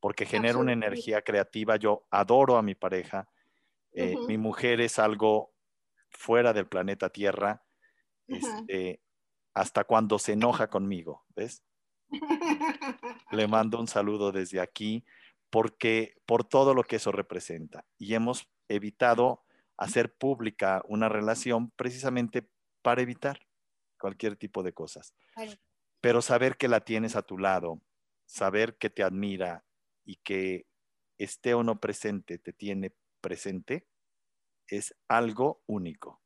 Porque 0.00 0.26
genera 0.26 0.58
una 0.58 0.72
energía 0.72 1.22
creativa. 1.22 1.76
Yo 1.76 2.06
adoro 2.10 2.56
a 2.56 2.62
mi 2.62 2.74
pareja. 2.74 3.28
Eh, 3.92 4.16
mi 4.28 4.38
mujer 4.38 4.80
es 4.80 4.98
algo 4.98 5.52
fuera 6.10 6.52
del 6.52 6.68
planeta 6.68 7.10
Tierra, 7.10 7.64
este, 8.26 9.00
hasta 9.54 9.84
cuando 9.84 10.18
se 10.18 10.32
enoja 10.32 10.68
conmigo, 10.68 11.24
¿ves? 11.34 11.64
Le 13.30 13.48
mando 13.48 13.80
un 13.80 13.88
saludo 13.88 14.32
desde 14.32 14.60
aquí 14.60 15.04
porque 15.50 16.16
por 16.26 16.44
todo 16.44 16.74
lo 16.74 16.84
que 16.84 16.96
eso 16.96 17.12
representa. 17.12 17.84
Y 17.98 18.14
hemos 18.14 18.48
evitado 18.68 19.44
hacer 19.78 20.12
pública 20.12 20.82
una 20.88 21.08
relación 21.08 21.70
precisamente 21.70 22.46
para 22.82 23.00
evitar 23.00 23.40
cualquier 23.98 24.36
tipo 24.36 24.62
de 24.62 24.72
cosas. 24.72 25.14
Pero 26.00 26.20
saber 26.20 26.56
que 26.56 26.68
la 26.68 26.80
tienes 26.80 27.16
a 27.16 27.22
tu 27.22 27.38
lado, 27.38 27.80
saber 28.26 28.76
que 28.76 28.90
te 28.90 29.02
admira 29.02 29.64
y 30.04 30.16
que 30.16 30.66
esté 31.16 31.54
o 31.54 31.62
no 31.62 31.80
presente, 31.80 32.38
te 32.38 32.52
tiene 32.52 32.92
presente, 33.20 33.86
es 34.66 34.94
algo 35.08 35.62
único, 35.66 36.20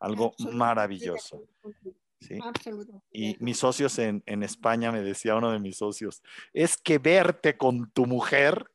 algo 0.00 0.34
maravilloso. 0.52 1.48
Y 3.12 3.36
mis 3.40 3.58
socios 3.58 3.98
en, 3.98 4.22
en 4.26 4.42
España 4.42 4.90
me 4.90 5.02
decía 5.02 5.36
uno 5.36 5.52
de 5.52 5.60
mis 5.60 5.78
socios, 5.78 6.22
es 6.52 6.76
que 6.76 6.98
verte 6.98 7.56
con 7.56 7.90
tu 7.92 8.06
mujer 8.06 8.70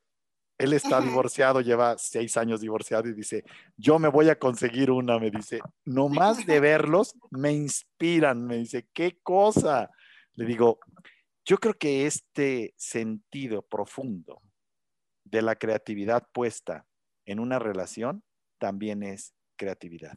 él 0.58 0.74
está 0.74 1.02
divorciado, 1.02 1.62
lleva 1.62 1.98
seis 1.98 2.38
años 2.38 2.62
divorciado 2.62 3.10
y 3.10 3.14
dice, 3.14 3.44
yo 3.76 4.00
me 4.00 4.08
voy 4.08 4.30
a 4.30 4.38
conseguir 4.38 4.92
una, 4.92 5.20
me 5.20 5.32
dice, 5.32 5.60
no 5.86 6.10
más 6.10 6.46
de 6.46 6.60
verlos 6.60 7.16
me 7.32 7.52
inspiran, 7.52 8.46
me 8.46 8.58
dice, 8.58 8.88
qué 8.94 9.20
cosa, 9.22 9.90
Le 10.36 10.46
digo, 10.46 10.80
yo 11.46 11.58
creo 11.58 11.74
que 11.74 12.06
este 12.06 12.74
sentido 12.78 13.62
profundo 13.62 14.42
de 15.24 15.42
la 15.42 15.56
creatividad 15.56 16.28
puesta 16.32 16.86
en 17.26 17.40
una 17.40 17.60
relación 17.60 18.24
también 18.60 19.04
es 19.04 19.34
creatividad. 19.58 20.16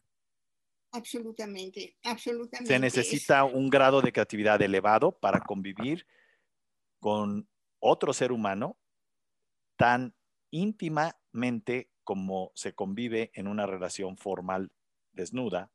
Absolutamente, 0.93 1.97
absolutamente. 2.05 2.73
Se 2.73 2.79
necesita 2.79 3.45
un 3.45 3.69
grado 3.69 4.01
de 4.01 4.13
creatividad 4.13 4.61
elevado 4.63 5.13
para 5.13 5.41
convivir 5.41 6.07
con 7.01 7.49
otro 7.81 8.13
ser 8.13 8.33
humano 8.33 8.79
tan 9.77 10.15
íntimamente 10.57 11.91
como 12.03 12.53
se 12.55 12.75
convive 12.75 13.31
en 13.35 13.47
una 13.47 13.67
relación 13.67 14.17
formal 14.17 14.73
desnuda, 15.13 15.71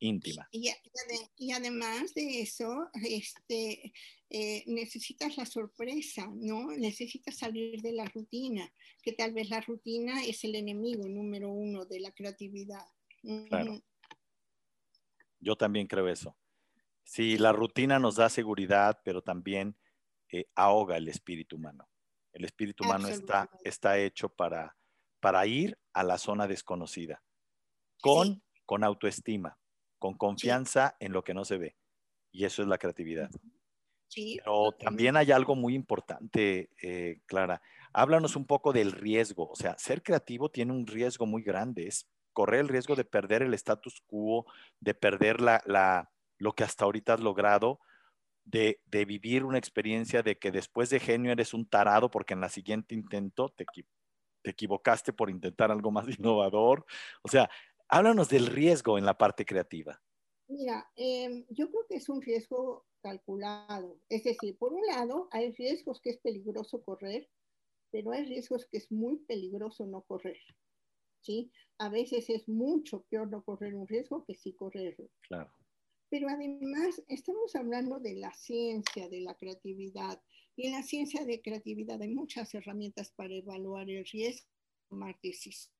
íntima. 0.00 0.48
Y, 0.50 1.52
además 1.52 2.12
de 2.14 2.42
eso, 2.42 2.90
este, 3.04 3.92
eh, 4.28 4.64
necesitas 4.66 5.36
la 5.36 5.46
sorpresa, 5.46 6.28
¿no? 6.34 6.72
Necesitas 6.72 7.36
salir 7.36 7.80
de 7.80 7.92
la 7.92 8.04
rutina, 8.06 8.70
que 9.02 9.12
tal 9.12 9.32
vez 9.32 9.48
la 9.48 9.60
rutina 9.60 10.22
es 10.24 10.44
el 10.44 10.56
enemigo 10.56 11.08
número 11.08 11.50
uno 11.50 11.86
de 11.86 12.00
la 12.00 12.12
creatividad. 12.12 12.84
Claro. 13.48 13.80
Yo 15.40 15.56
también 15.56 15.86
creo 15.86 16.08
eso. 16.08 16.36
Sí, 17.04 17.38
la 17.38 17.52
rutina 17.52 17.98
nos 17.98 18.16
da 18.16 18.28
seguridad, 18.28 19.00
pero 19.04 19.22
también 19.22 19.76
eh, 20.30 20.46
ahoga 20.54 20.96
el 20.96 21.08
espíritu 21.08 21.56
humano. 21.56 21.88
El 22.32 22.44
espíritu 22.44 22.84
humano 22.84 23.08
está, 23.08 23.48
está 23.64 23.98
hecho 23.98 24.28
para, 24.28 24.76
para 25.20 25.46
ir 25.46 25.78
a 25.92 26.02
la 26.02 26.18
zona 26.18 26.46
desconocida, 26.46 27.22
con, 28.00 28.42
con 28.64 28.84
autoestima, 28.84 29.58
con 29.98 30.14
confianza 30.14 30.96
en 31.00 31.12
lo 31.12 31.22
que 31.24 31.34
no 31.34 31.44
se 31.44 31.58
ve. 31.58 31.76
Y 32.32 32.44
eso 32.44 32.62
es 32.62 32.68
la 32.68 32.78
creatividad. 32.78 33.30
Sí, 34.08 34.38
Pero 34.44 34.72
también 34.72 35.16
hay 35.16 35.32
algo 35.32 35.54
muy 35.54 35.74
importante, 35.74 36.70
eh, 36.82 37.20
Clara. 37.26 37.62
Háblanos 37.94 38.36
un 38.36 38.46
poco 38.46 38.72
del 38.72 38.92
riesgo. 38.92 39.48
O 39.48 39.56
sea, 39.56 39.76
ser 39.78 40.02
creativo 40.02 40.50
tiene 40.50 40.72
un 40.72 40.86
riesgo 40.86 41.24
muy 41.24 41.42
grande. 41.42 41.86
Es 41.86 42.06
correr 42.32 42.60
el 42.60 42.68
riesgo 42.68 42.94
de 42.96 43.04
perder 43.04 43.42
el 43.42 43.54
status 43.54 44.02
quo, 44.06 44.46
de 44.80 44.94
perder 44.94 45.40
la, 45.40 46.10
lo 46.38 46.52
que 46.54 46.64
hasta 46.64 46.84
ahorita 46.84 47.14
has 47.14 47.20
logrado, 47.20 47.80
de, 48.44 48.80
vivir 49.06 49.44
una 49.44 49.58
experiencia 49.58 50.22
de 50.22 50.38
que 50.38 50.50
después 50.50 50.90
de 50.90 51.00
genio 51.00 51.32
eres 51.32 51.54
un 51.54 51.66
tarado 51.66 52.10
porque 52.10 52.34
en 52.34 52.40
la 52.40 52.48
siguiente 52.48 52.94
intento 52.94 53.48
te, 53.48 53.64
te 54.42 54.50
equivocaste 54.50 55.12
por 55.12 55.30
intentar 55.30 55.70
algo 55.70 55.90
más 55.90 56.06
innovador. 56.18 56.84
O 57.22 57.28
sea, 57.28 57.50
háblanos 57.88 58.28
del 58.28 58.46
riesgo 58.46 58.98
en 58.98 59.06
la 59.06 59.16
parte 59.16 59.44
creativa. 59.44 60.00
Mira, 60.48 60.90
em, 60.96 61.46
yo 61.48 61.70
creo 61.70 61.86
que 61.88 61.96
es 61.96 62.08
un 62.08 62.20
riesgo 62.20 62.86
calculado. 63.00 64.00
Es 64.08 64.24
decir, 64.24 64.56
por 64.58 64.72
un 64.72 64.84
lado, 64.86 65.28
hay 65.30 65.52
riesgos 65.52 66.00
que 66.00 66.10
es 66.10 66.18
peligroso 66.18 66.82
correr, 66.82 67.28
pero 67.90 68.12
hay 68.12 68.24
riesgos 68.24 68.66
que 68.66 68.78
es 68.78 68.90
muy 68.92 69.18
peligroso 69.18 69.86
no 69.86 70.02
correr. 70.02 70.38
¿sí? 71.22 71.50
A 71.78 71.88
veces 71.88 72.28
es 72.28 72.48
mucho 72.48 73.02
peor 73.08 73.28
no 73.28 73.42
correr 73.42 73.74
un 73.74 73.86
riesgo 73.86 74.24
que 74.24 74.34
sí 74.34 74.52
correrlo. 74.52 75.08
Claro. 75.22 75.52
Pero 76.12 76.28
además 76.28 77.02
estamos 77.08 77.56
hablando 77.56 77.98
de 77.98 78.16
la 78.16 78.34
ciencia, 78.34 79.08
de 79.08 79.22
la 79.22 79.34
creatividad. 79.34 80.22
Y 80.54 80.66
en 80.66 80.72
la 80.72 80.82
ciencia 80.82 81.24
de 81.24 81.40
creatividad 81.40 82.02
hay 82.02 82.10
muchas 82.10 82.52
herramientas 82.52 83.10
para 83.12 83.34
evaluar 83.34 83.88
el 83.88 84.04
riesgo, 84.04 84.46
tomar 84.90 85.18
decisiones. 85.22 85.72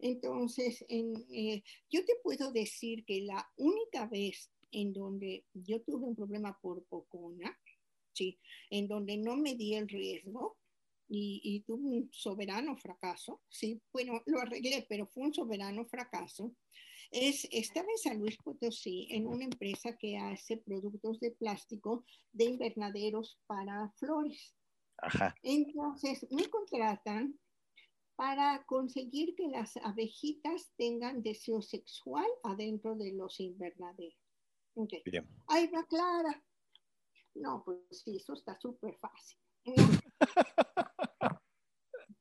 Entonces, 0.00 0.84
eh, 0.90 1.62
yo 1.88 2.04
te 2.04 2.16
puedo 2.22 2.52
decir 2.52 3.06
que 3.06 3.22
la 3.22 3.50
única 3.56 4.04
vez 4.06 4.52
en 4.70 4.92
donde 4.92 5.46
yo 5.54 5.80
tuve 5.80 6.04
un 6.04 6.14
problema 6.14 6.58
por 6.60 6.84
pocona, 6.84 7.58
¿sí? 8.12 8.38
en 8.68 8.86
donde 8.86 9.16
no 9.16 9.38
me 9.38 9.54
di 9.54 9.76
el 9.76 9.88
riesgo, 9.88 10.58
y, 11.08 11.60
tuvo 11.66 11.88
un 11.88 12.10
soberano 12.12 12.76
fracaso, 12.76 13.40
sí, 13.48 13.80
bueno, 13.92 14.22
lo 14.26 14.40
arreglé, 14.40 14.84
pero 14.88 15.06
fue 15.06 15.22
un 15.22 15.32
soberano 15.32 15.86
fracaso. 15.86 16.54
Es, 17.10 17.46
estaba 17.50 17.86
en 17.90 17.98
San 17.98 18.18
Luis 18.18 18.36
Potosí 18.38 19.08
en 19.10 19.26
una 19.26 19.44
empresa 19.44 19.96
que 19.96 20.18
hace 20.18 20.58
productos 20.58 21.20
de 21.20 21.32
plástico 21.32 22.04
de 22.32 22.44
invernaderos 22.44 23.38
para 23.46 23.90
flores. 23.96 24.54
Ajá. 24.98 25.34
Entonces 25.42 26.26
me 26.30 26.48
contratan 26.48 27.38
para 28.16 28.64
conseguir 28.64 29.34
que 29.36 29.48
las 29.48 29.76
abejitas 29.78 30.72
tengan 30.76 31.22
deseo 31.22 31.60
sexual 31.60 32.26
adentro 32.42 32.96
de 32.96 33.12
los 33.12 33.38
invernaderos. 33.40 34.18
Okay. 34.74 35.02
Ahí 35.48 35.68
va 35.68 35.86
Clara. 35.86 36.42
No, 37.34 37.62
pues 37.64 37.80
sí, 37.90 38.16
eso 38.16 38.32
está 38.32 38.58
súper 38.58 38.96
fácil. 38.98 39.38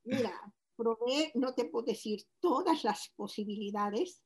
Mira, 0.04 0.54
probé, 0.76 1.32
no 1.36 1.54
te 1.54 1.65
puedo 1.65 1.86
decir 1.86 2.21
todas 2.39 2.84
las 2.84 3.10
posibilidades, 3.15 4.25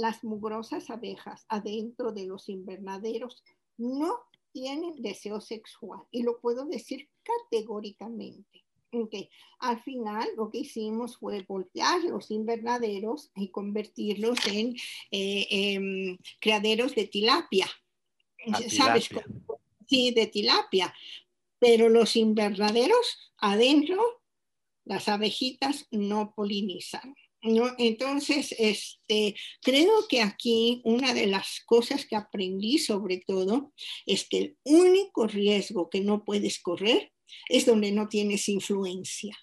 las 0.00 0.24
mugrosas 0.24 0.88
abejas 0.90 1.44
adentro 1.48 2.12
de 2.12 2.26
los 2.26 2.48
invernaderos 2.48 3.44
no 3.76 4.18
tienen 4.52 5.00
deseo 5.02 5.40
sexual 5.40 6.00
y 6.10 6.22
lo 6.22 6.40
puedo 6.40 6.64
decir 6.64 7.08
categóricamente. 7.22 8.64
Okay. 8.92 9.30
Al 9.60 9.80
final 9.82 10.28
lo 10.36 10.50
que 10.50 10.58
hicimos 10.58 11.18
fue 11.18 11.44
voltear 11.46 12.02
los 12.02 12.30
invernaderos 12.32 13.30
y 13.36 13.48
convertirlos 13.50 14.38
en 14.46 14.74
eh, 15.12 16.16
criaderos 16.40 16.94
de 16.96 17.06
tilapia. 17.06 17.68
¿Sabes? 18.68 19.08
Sí, 19.86 20.10
de 20.12 20.26
tilapia. 20.26 20.92
Pero 21.60 21.88
los 21.88 22.16
invernaderos 22.16 23.32
adentro 23.36 24.22
las 24.84 25.08
abejitas 25.08 25.86
no 25.92 26.34
polinizan. 26.34 27.14
¿No? 27.42 27.74
Entonces, 27.78 28.54
este, 28.58 29.34
creo 29.62 30.06
que 30.08 30.20
aquí 30.20 30.82
una 30.84 31.14
de 31.14 31.26
las 31.26 31.60
cosas 31.66 32.06
que 32.06 32.16
aprendí 32.16 32.78
sobre 32.78 33.22
todo 33.26 33.72
es 34.06 34.28
que 34.28 34.38
el 34.38 34.58
único 34.64 35.26
riesgo 35.26 35.88
que 35.88 36.00
no 36.00 36.24
puedes 36.24 36.58
correr 36.60 37.12
es 37.48 37.66
donde 37.66 37.92
no 37.92 38.08
tienes 38.08 38.48
influencia. 38.48 39.36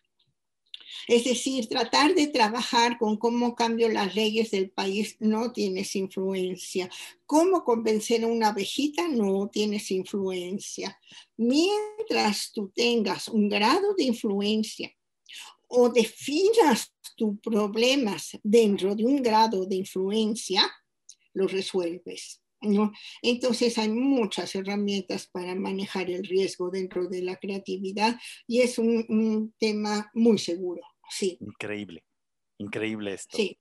Es 1.07 1.23
decir, 1.23 1.67
tratar 1.67 2.15
de 2.15 2.27
trabajar 2.27 2.97
con 2.97 3.17
cómo 3.17 3.55
cambio 3.55 3.87
las 3.89 4.15
leyes 4.15 4.51
del 4.51 4.71
país 4.71 5.15
no 5.19 5.51
tienes 5.51 5.95
influencia. 5.95 6.89
Cómo 7.25 7.63
convencer 7.63 8.23
a 8.23 8.27
una 8.27 8.49
abejita 8.49 9.07
no 9.07 9.49
tienes 9.49 9.89
influencia. 9.91 10.99
Mientras 11.37 12.51
tú 12.51 12.71
tengas 12.75 13.27
un 13.29 13.47
grado 13.47 13.93
de 13.95 14.05
influencia 14.05 14.91
o 15.67 15.89
definas 15.89 16.93
tus 17.15 17.39
problemas 17.39 18.37
dentro 18.43 18.95
de 18.95 19.05
un 19.05 19.21
grado 19.21 19.65
de 19.65 19.75
influencia, 19.77 20.63
los 21.33 21.51
resuelves. 21.51 22.41
¿no? 22.61 22.91
Entonces 23.21 23.77
hay 23.77 23.89
muchas 23.89 24.55
herramientas 24.55 25.27
para 25.27 25.53
manejar 25.55 26.09
el 26.09 26.23
riesgo 26.23 26.69
dentro 26.69 27.07
de 27.07 27.21
la 27.21 27.35
creatividad 27.35 28.19
y 28.47 28.61
es 28.61 28.77
un, 28.79 29.53
tema 29.59 30.09
muy 30.13 30.37
seguro. 30.37 30.81
Sí. 31.09 31.37
Increíble, 31.39 32.03
increíble 32.57 33.13
esto. 33.13 33.37
Sí. 33.37 33.59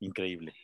Increíble. 0.00 0.54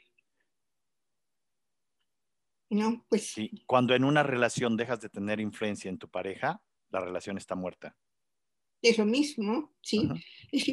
No, 2.68 3.04
pues. 3.08 3.28
Sí. 3.32 3.50
Cuando 3.66 3.94
en 3.94 4.04
una 4.04 4.22
relación 4.22 4.76
dejas 4.76 5.00
de 5.00 5.08
tener 5.08 5.40
influencia 5.40 5.88
en 5.88 5.98
tu 5.98 6.08
pareja, 6.08 6.62
la 6.90 7.00
relación 7.00 7.36
está 7.36 7.54
muerta 7.54 7.96
es 8.82 8.98
lo 8.98 9.06
mismo, 9.06 9.72
¿sí? 9.82 10.08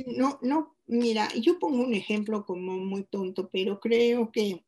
no, 0.08 0.40
no, 0.42 0.78
mira, 0.88 1.28
yo 1.36 1.60
pongo 1.60 1.84
un 1.84 1.94
ejemplo 1.94 2.46
como 2.46 2.78
muy 2.78 3.04
tonto, 3.04 3.50
pero 3.52 3.80
creo 3.80 4.32
que 4.32 4.64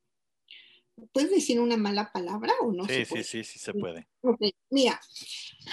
¿Puedes 1.12 1.32
decir 1.32 1.60
una 1.60 1.78
mala 1.78 2.12
palabra 2.12 2.54
o 2.62 2.71
no? 2.71 2.86
Sí, 2.86 3.06
sí, 3.06 3.23
sí, 3.23 3.43
sí 3.43 3.60
se 3.60 3.73
puede. 3.73 4.08
Mira, 4.69 4.99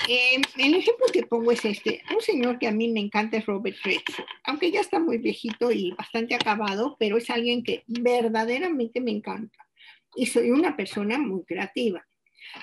em, 0.09 0.43
el 0.59 0.75
ejemplo 0.75 1.07
que 1.13 1.25
pongo 1.25 1.53
es 1.53 1.65
este. 1.65 2.03
Un 2.15 2.21
señor 2.21 2.59
que 2.59 2.69
a 2.69 2.73
mí 2.73 2.89
me 2.89 3.01
encanta 3.01 3.37
es 3.37 3.47
Robert 3.47 3.77
Redford, 3.83 4.27
aunque 4.45 4.71
ya 4.71 4.81
está 4.81 4.99
muy 4.99 5.19
viejito 5.19 5.71
y 5.71 5.93
bastante 5.93 6.35
acabado, 6.35 6.97
pero 6.99 7.17
es 7.17 7.29
alguien 7.31 7.63
que 7.63 7.85
verdaderamente 7.87 9.01
me 9.01 9.11
encanta. 9.11 9.59
Y 10.15 10.27
soy 10.27 10.51
una 10.51 10.77
persona 10.77 11.19
muy 11.19 11.45
creativa. 11.45 12.07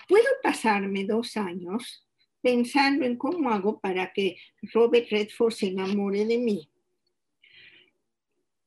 Puedo 0.07 0.27
pasarme 0.41 1.05
dos 1.05 1.37
años 1.37 2.07
pensando 2.43 3.06
en 3.06 3.15
cómo 3.15 3.49
hago 3.49 3.79
para 3.79 4.12
que 4.12 4.38
Robert 4.73 5.10
Redford 5.10 5.53
se 5.53 5.67
enamore 5.67 6.25
de 6.25 6.38
mí. 6.38 6.69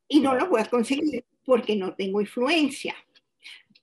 Y 0.08 0.20
no 0.20 0.34
lo 0.34 0.48
voy 0.48 0.62
a 0.62 0.64
conseguir 0.64 1.24
porque 1.44 1.76
no 1.76 1.94
tengo 1.94 2.22
influencia. 2.22 2.96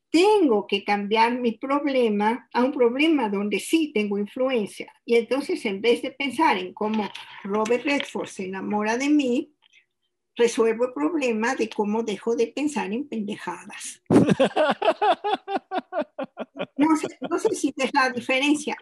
Tengo 0.09 0.65
que 0.67 0.83
cambiar 0.83 1.39
mi 1.39 1.53
problema 1.53 2.49
a 2.53 2.63
un 2.63 2.71
problema 2.71 3.29
donde 3.29 3.59
sí 3.59 3.91
tengo 3.93 4.17
influencia. 4.17 4.91
Y 5.05 5.15
entonces 5.15 5.63
en 5.65 5.79
vez 5.79 6.01
de 6.01 6.11
pensar 6.11 6.57
en 6.57 6.73
cómo 6.73 7.07
Robert 7.43 7.85
Redford 7.85 8.27
se 8.27 8.45
enamora 8.45 8.97
de 8.97 9.09
mí, 9.09 9.52
resuelvo 10.35 10.85
el 10.85 10.93
problema 10.93 11.55
de 11.55 11.69
cómo 11.69 12.03
dejo 12.03 12.35
de 12.35 12.47
pensar 12.47 12.91
en 12.91 13.07
pendejadas. 13.07 14.01
No 16.75 16.95
sé, 16.97 17.07
no 17.29 17.39
sé 17.39 17.55
si 17.55 17.73
es 17.77 17.93
la 17.93 18.09
diferencia. 18.09 18.75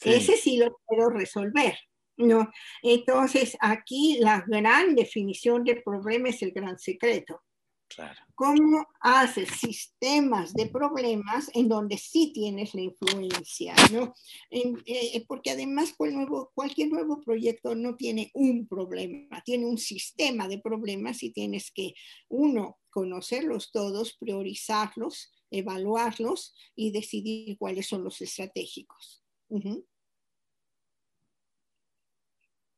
Ese 0.00 0.36
sí 0.36 0.58
lo 0.58 0.78
puedo 0.86 1.10
resolver. 1.10 1.76
¿no? 2.18 2.50
Entonces, 2.82 3.56
aquí 3.60 4.18
la 4.20 4.44
gran 4.46 4.94
definición 4.94 5.64
del 5.64 5.82
problema 5.82 6.28
es 6.28 6.42
el 6.42 6.52
gran 6.52 6.78
secreto. 6.78 7.42
Claro. 7.88 8.20
¿Cómo 8.34 8.86
haces 9.00 9.48
sistemas 9.48 10.52
de 10.52 10.66
problemas 10.66 11.50
en 11.54 11.68
donde 11.68 11.96
sí 11.96 12.32
tienes 12.32 12.74
la 12.74 12.82
influencia? 12.82 13.74
¿no? 13.92 14.14
Eh, 14.50 15.24
porque 15.26 15.50
además 15.50 15.94
nuevo, 15.98 16.52
cualquier 16.54 16.90
nuevo 16.90 17.20
proyecto 17.20 17.74
no 17.74 17.96
tiene 17.96 18.30
un 18.34 18.68
problema, 18.68 19.42
tiene 19.42 19.66
un 19.66 19.78
sistema 19.78 20.48
de 20.48 20.58
problemas 20.58 21.22
y 21.22 21.32
tienes 21.32 21.70
que, 21.70 21.94
uno, 22.28 22.78
conocerlos 22.90 23.72
todos, 23.72 24.16
priorizarlos, 24.18 25.32
evaluarlos 25.50 26.54
y 26.76 26.92
decidir 26.92 27.56
cuáles 27.58 27.88
son 27.88 28.04
los 28.04 28.20
estratégicos. 28.20 29.24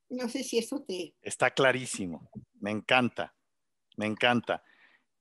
No 0.08 0.28
sé 0.28 0.44
si 0.44 0.58
eso 0.58 0.82
te... 0.82 1.14
Está 1.20 1.50
clarísimo, 1.50 2.30
me 2.60 2.70
encanta, 2.70 3.34
me 3.96 4.06
encanta. 4.06 4.62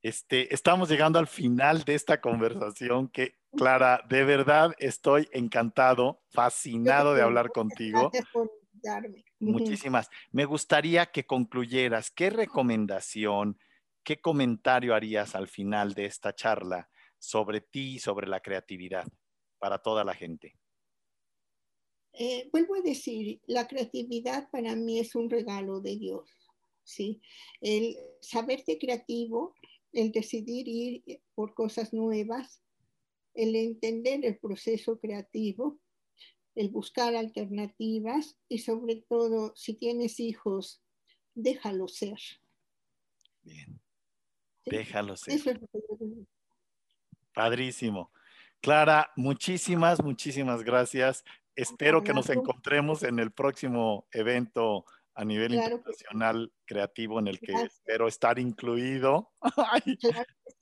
Este, 0.02 0.52
estamos 0.54 0.88
llegando 0.88 1.18
al 1.18 1.26
final 1.26 1.84
de 1.84 1.94
esta 1.94 2.20
conversación 2.20 3.08
que, 3.08 3.36
Clara, 3.52 4.02
de 4.08 4.24
verdad 4.24 4.72
estoy 4.78 5.28
encantado, 5.32 6.22
fascinado 6.30 7.14
de 7.14 7.22
hablar 7.22 7.50
contigo. 7.50 8.10
Gracias 8.10 8.28
por 8.32 8.50
darme. 8.72 9.24
Muchísimas. 9.38 10.08
Me 10.30 10.46
gustaría 10.46 11.06
que 11.06 11.26
concluyeras, 11.26 12.10
¿qué 12.10 12.30
recomendación, 12.30 13.58
qué 14.02 14.20
comentario 14.20 14.94
harías 14.94 15.34
al 15.34 15.48
final 15.48 15.92
de 15.92 16.06
esta 16.06 16.34
charla 16.34 16.88
sobre 17.18 17.60
ti 17.60 17.96
y 17.96 17.98
sobre 17.98 18.26
la 18.26 18.40
creatividad 18.40 19.06
para 19.58 19.78
toda 19.78 20.02
la 20.02 20.14
gente? 20.14 20.54
Eh, 22.14 22.48
vuelvo 22.50 22.74
a 22.74 22.80
decir, 22.80 23.40
la 23.46 23.68
creatividad 23.68 24.48
para 24.50 24.74
mí 24.74 24.98
es 24.98 25.14
un 25.14 25.28
regalo 25.28 25.80
de 25.80 25.96
Dios. 25.96 26.40
¿sí? 26.90 27.20
El 27.60 27.96
saberte 28.20 28.78
creativo 28.78 29.54
el 29.92 30.12
decidir 30.12 30.68
ir 30.68 31.22
por 31.34 31.54
cosas 31.54 31.92
nuevas, 31.92 32.62
el 33.34 33.54
entender 33.56 34.24
el 34.24 34.38
proceso 34.38 34.98
creativo, 34.98 35.78
el 36.54 36.68
buscar 36.68 37.14
alternativas 37.14 38.36
y 38.48 38.58
sobre 38.58 38.96
todo, 39.08 39.52
si 39.56 39.74
tienes 39.74 40.20
hijos, 40.20 40.82
déjalo 41.34 41.88
ser. 41.88 42.18
Bien. 43.42 43.80
Déjalo 44.66 45.16
ser. 45.16 45.60
Padrísimo. 47.32 48.12
Clara, 48.60 49.10
muchísimas, 49.16 50.02
muchísimas 50.02 50.62
gracias. 50.62 51.24
Espero 51.56 52.02
que 52.02 52.12
nos 52.12 52.28
encontremos 52.28 53.02
en 53.02 53.18
el 53.18 53.32
próximo 53.32 54.06
evento 54.12 54.84
a 55.20 55.24
nivel 55.26 55.52
internacional 55.52 56.50
creativo 56.64 57.18
en 57.18 57.28
el 57.28 57.38
que 57.40 57.52
espero 57.52 58.08
estar 58.08 58.38
incluido 58.38 59.30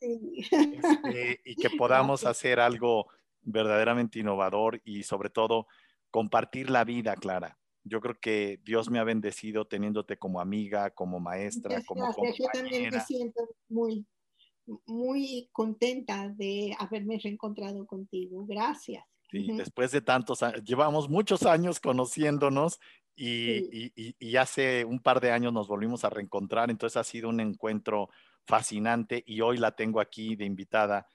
este, 0.01 1.41
y 1.45 1.55
que 1.55 1.71
podamos 1.79 2.27
hacer 2.27 2.59
algo 2.59 3.07
verdaderamente 3.41 4.19
innovador 4.19 4.81
y 4.85 5.05
sobre 5.05 5.31
todo 5.31 5.69
compartir 6.11 6.71
la 6.71 6.83
vida, 6.83 7.15
Clara. 7.15 7.57
Yo 7.85 8.01
creo 8.01 8.19
que 8.21 8.61
Dios 8.65 8.91
me 8.91 8.99
ha 8.99 9.05
bendecido 9.05 9.65
teniéndote 9.65 10.19
como 10.19 10.41
amiga, 10.41 10.91
como 10.91 11.21
maestra, 11.21 11.81
como 11.87 12.13
compañera. 12.13 12.37
Yo 12.37 12.47
también 12.53 12.91
me 12.93 13.01
siento 13.01 13.49
muy, 13.69 14.05
muy 14.87 15.49
contenta 15.53 16.29
de 16.31 16.75
haberme 16.81 17.21
reencontrado 17.23 17.87
contigo. 17.87 18.45
Gracias. 18.45 19.05
Sí, 19.31 19.47
después 19.57 19.93
de 19.93 20.01
tantos 20.01 20.43
años, 20.43 20.65
llevamos 20.65 21.09
muchos 21.09 21.45
años 21.45 21.81
conociéndonos 21.81 22.81
y, 23.19 24.37
hace 24.37 24.85
un 24.85 25.01
par 25.01 25.21
de 25.21 25.33
años 25.33 25.53
nos 25.53 25.69
volvimos 25.69 26.05
a 26.05 26.11
reencontrar, 26.11 26.71
entonces 26.71 26.97
ha 26.97 27.05
sido 27.05 27.29
un 27.29 27.41
encuentro 27.41 28.11
fascinante 28.47 29.25
y 29.27 29.41
hoy 29.41 29.59
la 29.59 29.73
tengo 29.73 30.01
aquí 30.01 30.37
de 30.37 30.45
invitada. 30.45 31.09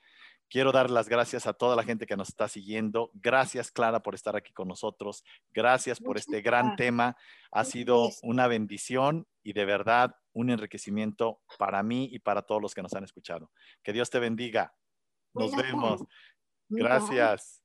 Quiero 0.50 0.72
dar 0.72 0.92
las 0.92 1.10
gracias 1.10 1.48
a 1.48 1.54
toda 1.54 1.76
la 1.76 1.84
gente 1.84 2.06
que 2.06 2.16
nos 2.16 2.30
está 2.30 2.48
siguiendo. 2.48 3.10
Gracias, 3.16 3.72
Clara, 3.72 4.04
por 4.04 4.14
estar 4.14 4.36
aquí 4.36 4.54
con 4.54 4.68
nosotros. 4.68 5.24
Gracias 5.52 6.00
por 6.00 6.18
este 6.18 6.42
gran 6.42 6.76
tema. 6.76 7.18
Ha 7.52 7.64
sido 7.64 8.10
una 8.22 8.48
bendición 8.48 9.26
y 9.42 9.54
de 9.54 9.66
verdad 9.66 10.16
un 10.34 10.52
enriquecimiento 10.52 11.42
para 11.58 11.82
mí 11.82 12.08
y 12.12 12.20
para 12.20 12.44
todos 12.44 12.62
los 12.62 12.76
que 12.76 12.84
nos 12.84 12.94
han 12.94 13.04
escuchado. 13.04 13.50
Que 13.82 13.94
Dios 13.94 14.12
te 14.12 14.20
bendiga. 14.20 14.76
Nos 15.34 15.56
vemos. 15.56 16.04
Gracias. 16.70 17.63